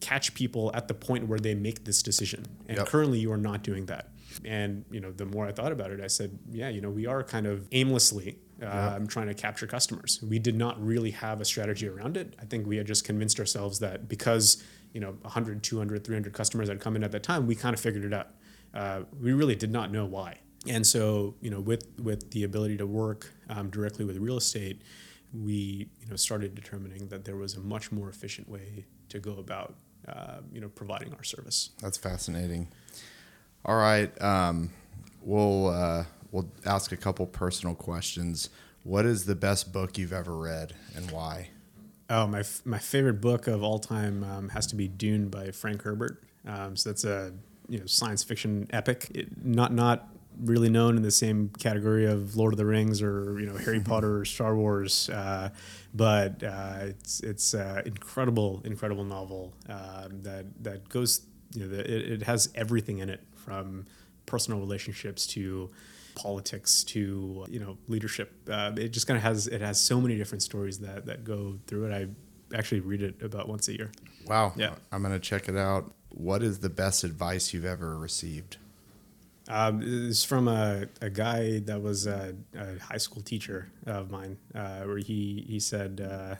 [0.00, 2.88] catch people at the point where they make this decision, and Yep.
[2.88, 4.10] currently you are not doing that.
[4.44, 7.06] And you know, the more I thought about it, I said, yeah, you know, we
[7.06, 10.20] are kind of aimlessly um, trying to capture customers.
[10.22, 12.34] We did not really have a strategy around it.
[12.40, 16.68] I think we had just convinced ourselves that because you know 100, 200, 300 customers
[16.68, 18.28] had come in at that time, we kind of figured it out.
[18.74, 20.38] Uh, we really did not know why.
[20.68, 24.82] And so, you know, with with the ability to work um, directly with real estate,
[25.32, 29.38] we you know started determining that there was a much more efficient way to go
[29.38, 29.74] about
[30.08, 31.70] uh, you know providing our service.
[31.80, 32.68] That's fascinating.
[33.64, 34.70] All right, um,
[35.20, 38.50] we'll uh, we'll ask a couple personal questions.
[38.82, 41.50] What is the best book you've ever read, and why?
[42.10, 45.52] Oh, my f- my favorite book of all time um, has to be Dune by
[45.52, 46.20] Frank Herbert.
[46.46, 47.32] Um, so that's a
[47.68, 49.08] you know science fiction epic.
[49.14, 50.08] It, not not
[50.40, 53.80] really known in the same category of Lord of the Rings or you know Harry
[53.84, 55.50] Potter or Star Wars, uh,
[55.94, 61.20] but uh, it's it's an incredible incredible novel um, that that goes
[61.54, 63.86] you know the, it, it has everything in it from
[64.26, 65.70] personal relationships to
[66.14, 68.32] politics to you know leadership.
[68.48, 71.58] Uh, it just kind of has it has so many different stories that that go
[71.66, 71.92] through it.
[71.92, 73.90] I actually read it about once a year.
[74.26, 74.52] Wow.
[74.56, 74.74] Yeah.
[74.90, 75.92] I'm gonna check it out.
[76.10, 78.58] What is the best advice you've ever received?
[79.48, 84.38] Um, it's from a, a guy that was a, a high school teacher of mine,
[84.54, 86.36] uh, where he he said uh,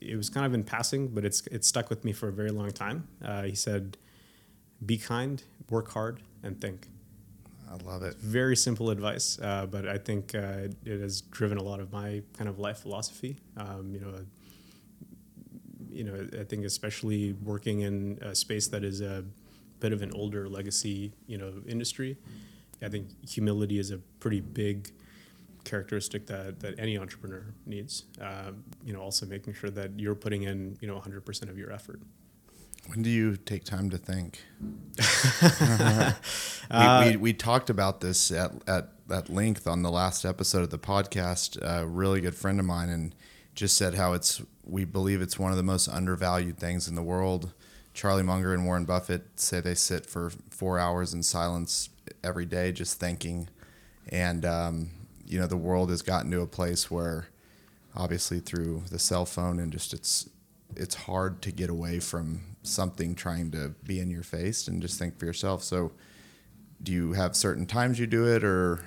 [0.00, 2.50] it was kind of in passing, but it's it stuck with me for a very
[2.50, 3.08] long time.
[3.24, 3.96] Uh, he said,
[4.84, 6.88] "Be kind, work hard, and think."
[7.68, 8.16] I love it.
[8.18, 12.22] Very simple advice, uh, but I think uh, it has driven a lot of my
[12.36, 13.36] kind of life philosophy.
[13.56, 14.14] Um, you know,
[15.90, 19.24] you know, I think especially working in a space that is a
[19.80, 22.16] bit of an older legacy, you know, industry.
[22.82, 24.92] I think humility is a pretty big
[25.64, 28.04] characteristic that, that any entrepreneur needs.
[28.20, 31.72] Um, you know, also making sure that you're putting in, you know, 100% of your
[31.72, 32.00] effort.
[32.86, 34.42] When do you take time to think?
[34.98, 36.12] Uh,
[37.04, 40.70] we, we, we talked about this at, at, at length on the last episode of
[40.70, 41.58] the podcast.
[41.62, 43.14] A really good friend of mine and
[43.54, 47.02] just said how it's we believe it's one of the most undervalued things in the
[47.02, 47.52] world.
[47.94, 51.88] Charlie Munger and Warren Buffett say they sit for four hours in silence
[52.22, 53.48] every day just thinking,
[54.10, 54.90] and um,
[55.26, 57.28] you know the world has gotten to a place where,
[57.94, 60.28] obviously through the cell phone and just it's
[60.76, 64.98] it's hard to get away from something trying to be in your face and just
[64.98, 65.62] think for yourself.
[65.62, 65.92] So,
[66.82, 68.84] do you have certain times you do it, or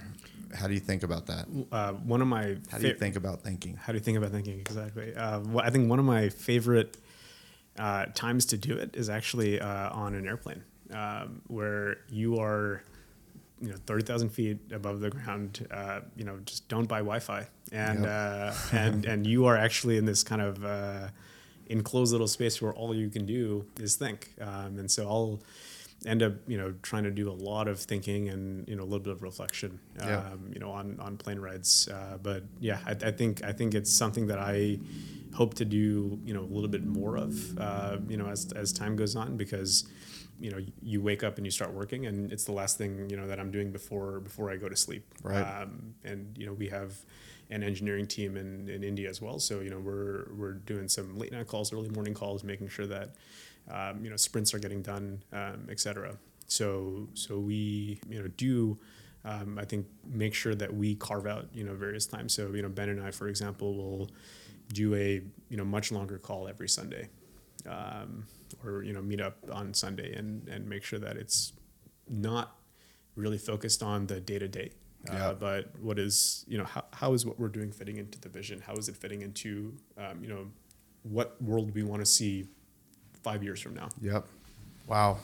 [0.56, 1.48] how do you think about that?
[1.72, 3.78] Uh, one of my How do you think about thinking?
[3.78, 5.14] How do you think about thinking exactly?
[5.16, 6.98] Uh, wh- I think one of my favorite
[7.78, 10.64] uh, times to do it is actually uh, on an airplane,
[10.94, 12.84] um, where you are,
[13.62, 15.66] you know, thirty thousand feet above the ground.
[15.72, 18.08] Uh, you know, just don't buy Wi-Fi, and Yep.
[18.10, 21.08] uh, and and you are actually in this kind of uh,
[21.70, 24.34] enclosed little space where all you can do is think.
[24.42, 25.42] Um, and so I'll
[26.06, 28.90] end up, you know, trying to do a lot of thinking and you know a
[28.92, 30.20] little bit of reflection, Yeah.
[30.20, 31.88] um, you know, on on plane rides.
[31.88, 34.80] Uh, but yeah, I, I think I think it's something that I
[35.36, 38.72] hope to do, you know, a little bit more of, uh, you know, as as
[38.74, 39.88] time goes on because.
[40.42, 43.18] You know, you wake up and you start working, and it's the last thing you
[43.18, 45.04] know that I'm doing before before I go to sleep.
[45.22, 45.42] Right.
[45.42, 46.94] Um, and you know, we have
[47.50, 49.40] an engineering team in, in India as well.
[49.40, 52.88] So you know, we're we're doing some late night calls, early morning calls, making sure
[52.88, 53.16] that
[53.70, 56.18] um, you know sprints are getting done, um, et cetera.
[56.48, 58.78] So so we you know do.
[59.26, 62.34] Um, I think make sure that we carve out you know various times.
[62.34, 64.10] So you know Ben and I, for example, will
[64.74, 67.10] do a you know much longer call every Sunday,
[67.68, 68.26] um,
[68.64, 71.54] or you know meet up on Sunday and and make sure that it's
[72.08, 72.56] not
[73.16, 74.72] really focused on the day to day.
[75.06, 75.34] Yeah.
[75.34, 78.62] But what is you know how, how is what we're doing fitting into the vision?
[78.66, 80.48] How is it fitting into um, you know
[81.04, 82.48] what world we want to see
[83.24, 83.90] five years from now?
[84.02, 84.26] Yep.
[84.88, 85.18] Wow.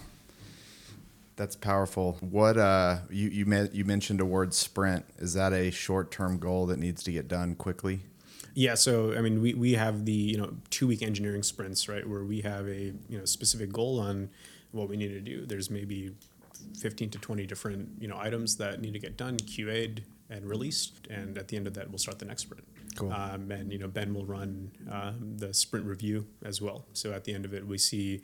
[1.36, 2.18] That's powerful.
[2.22, 5.06] What uh you you me- you mentioned a word sprint.
[5.18, 8.02] Is that a short-term goal that needs to get done quickly?
[8.58, 12.08] Yeah, so I mean, we, we have the you know two week engineering sprints, right,
[12.08, 14.30] where we have a you know specific goal on
[14.72, 15.46] what we need to do.
[15.46, 16.12] There's maybe
[16.80, 21.08] fifteen to twenty different you know items that need to get done, QA'd and released,
[21.10, 22.66] and at the end of that, we'll start the next sprint.
[22.96, 23.12] Cool.
[23.12, 26.86] Um, and you know, Ben will run um, the sprint review as well.
[26.94, 28.22] So at the end of it, we see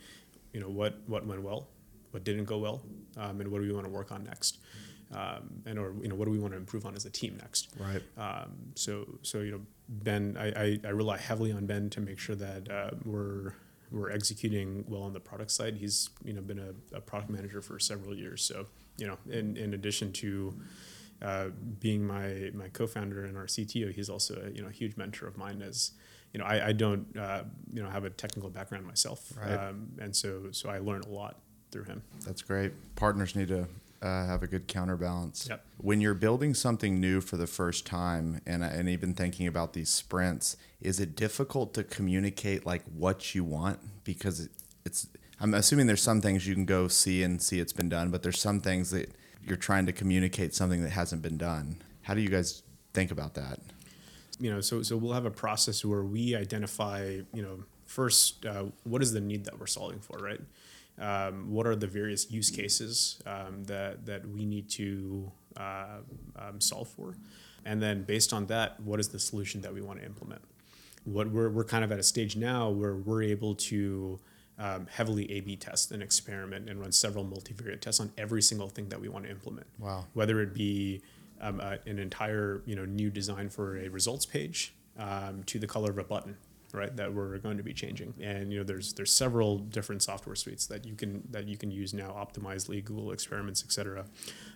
[0.53, 1.67] you know what what went well,
[2.11, 2.81] what didn't go well,
[3.17, 4.59] um, and what do we want to work on next.
[5.13, 7.37] Um, and or you know what do we want to improve on as a team
[7.41, 7.69] next?
[7.77, 8.01] Right.
[8.17, 12.17] Um, so so you know Ben, I, I, I rely heavily on Ben to make
[12.17, 13.53] sure that uh, we're
[13.91, 15.75] we're executing well on the product side.
[15.77, 18.43] He's you know been a, a product manager for several years.
[18.43, 18.65] So
[18.97, 20.53] you know in in addition to
[21.21, 21.47] uh,
[21.79, 25.27] being my my co-founder and our CTO, he's also a, you know a huge mentor
[25.27, 25.61] of mine.
[25.61, 25.91] As
[26.33, 29.51] you know, I, I don't uh, you know have a technical background myself, Right.
[29.53, 31.39] um, and so so I learn a lot
[31.71, 32.01] through him.
[32.25, 32.71] That's great.
[32.95, 33.67] Partners need to
[34.01, 35.47] uh, have a good counterbalance.
[35.49, 35.65] Yep.
[35.77, 39.89] When you're building something new for the first time, and and even thinking about these
[39.89, 44.51] sprints, is it difficult to communicate like what you want because it,
[44.85, 45.07] it's.
[45.39, 48.21] I'm assuming there's some things you can go see and see it's been done, but
[48.21, 49.09] there's some things that
[49.43, 51.81] you're trying to communicate something that hasn't been done.
[52.03, 52.61] How do you guys
[52.93, 53.59] think about that?
[54.41, 58.65] you know, so so we'll have a process where we identify, you know, first uh,
[58.83, 60.41] what is the need that we're solving for, right?
[61.01, 65.99] Um, what are the various use cases um, that that we need to uh,
[66.35, 67.17] um, solve for,
[67.65, 70.41] and then based on that, what is the solution that we want to implement?
[71.03, 74.19] What we're we're kind of at a stage now where we're able to
[74.59, 78.89] um, heavily A/B test and experiment and run several multivariate tests on every single thing
[78.89, 79.65] that we want to implement.
[79.79, 80.05] Wow.
[80.13, 81.01] Whether it be
[81.41, 85.67] um, uh, an entire you know new design for a results page um, to the
[85.67, 86.37] color of a button,
[86.73, 86.95] right?
[86.95, 90.65] That we're going to be changing, and you know there's there's several different software suites
[90.67, 94.05] that you can that you can use now, Optimizely, Google Experiments, etc.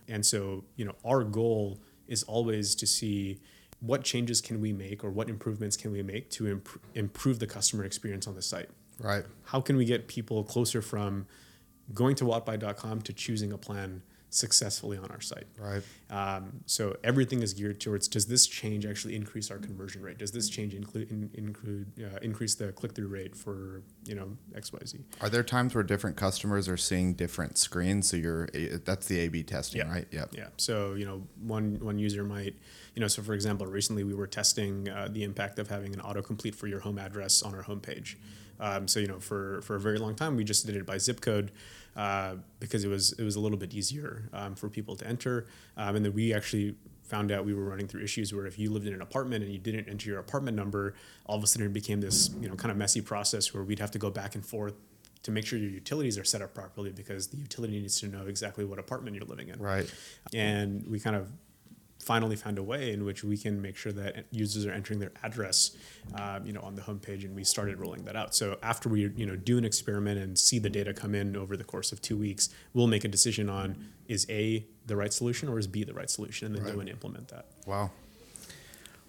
[0.07, 3.39] And so you know our goal is always to see
[3.81, 7.47] what changes can we make or what improvements can we make to imp- improve the
[7.47, 9.25] customer experience on the site Right.
[9.43, 11.27] how can we get people closer from
[11.93, 14.01] going to wattbuy.com to choosing a plan
[14.35, 15.81] successfully on our site Right.
[16.09, 20.31] um, so everything is geared towards does this change actually increase our conversion rate does
[20.31, 25.29] this change include in, include uh, increase the click-through rate for you know xyz Are
[25.29, 28.09] there times where different customers are seeing different screens?
[28.09, 28.47] So you're
[28.83, 29.91] that's the A/B testing, Yeah.
[29.91, 30.07] right?
[30.11, 30.29] Yep.
[30.35, 30.47] Yeah.
[30.57, 32.55] So you know, one one user might,
[32.93, 36.01] you know, so for example, recently we were testing uh, the impact of having an
[36.01, 38.15] autocomplete for your home address on our homepage.
[38.59, 40.97] Um, so you know, for for a very long time, we just did it by
[40.97, 41.51] zip code
[41.95, 45.47] uh, because it was it was a little bit easier um, for people to enter,
[45.77, 48.71] um, and then we actually found out we were running through issues where if you
[48.71, 50.95] lived in an apartment and you didn't enter your apartment number,
[51.27, 53.79] all of a sudden it became this you know kind of messy process where we'd
[53.79, 54.73] have to go back and forth
[55.23, 58.27] to make sure your utilities are set up properly because the utility needs to know
[58.27, 59.91] exactly what apartment you're living in Right.
[60.33, 61.31] and we kind of
[62.05, 65.11] finally found a way in which we can make sure that users are entering their
[65.23, 65.75] address,
[66.19, 68.35] um, you know, on the homepage, and we started rolling that out.
[68.35, 71.57] So after we, you know, do an experiment and see the data come in over
[71.57, 75.49] the course of two weeks, we'll make a decision on is A the right solution
[75.49, 77.47] or is B the right solution, and then go and implement that.
[77.65, 77.89] Wow.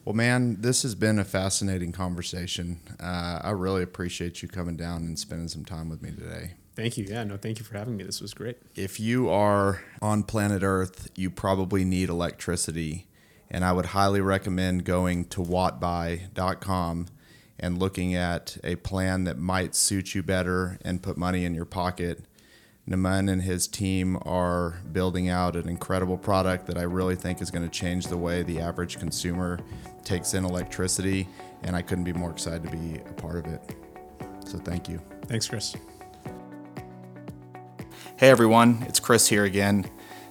[0.06, 2.80] Well, man, this has been a fascinating conversation.
[2.98, 6.54] Uh, I really appreciate you coming down and spending some time with me today.
[6.76, 7.06] Thank you.
[7.08, 8.04] Yeah, no, thank you for having me.
[8.04, 8.58] This was great.
[8.74, 13.06] If you are on planet Earth, you probably need electricity.
[13.50, 17.06] And I would highly recommend going to wattbuy.com
[17.58, 21.64] and looking at a plan that might suit you better and put money in your
[21.64, 22.24] pocket.
[22.86, 27.50] Naman and his team are building out an incredible product that I really think is
[27.50, 29.58] going to change the way the average consumer
[30.04, 31.26] takes in electricity.
[31.62, 33.76] And I couldn't be more excited to be a part of it.
[34.44, 35.00] So thank you.
[35.26, 35.74] Thanks, Chris.
[38.18, 39.84] Hey everyone, it's Chris here again.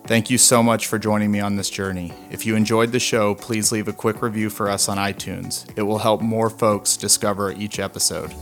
[0.07, 2.13] Thank you so much for joining me on this journey.
[2.31, 5.71] If you enjoyed the show, please leave a quick review for us on iTunes.
[5.77, 8.33] It will help more folks discover each episode.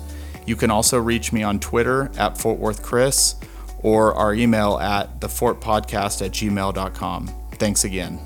[0.46, 3.36] You can also reach me on Twitter at Fort Worth Chris
[3.80, 7.28] or our email at thefortpodcast at gmail.com.
[7.56, 8.22] Thanks again.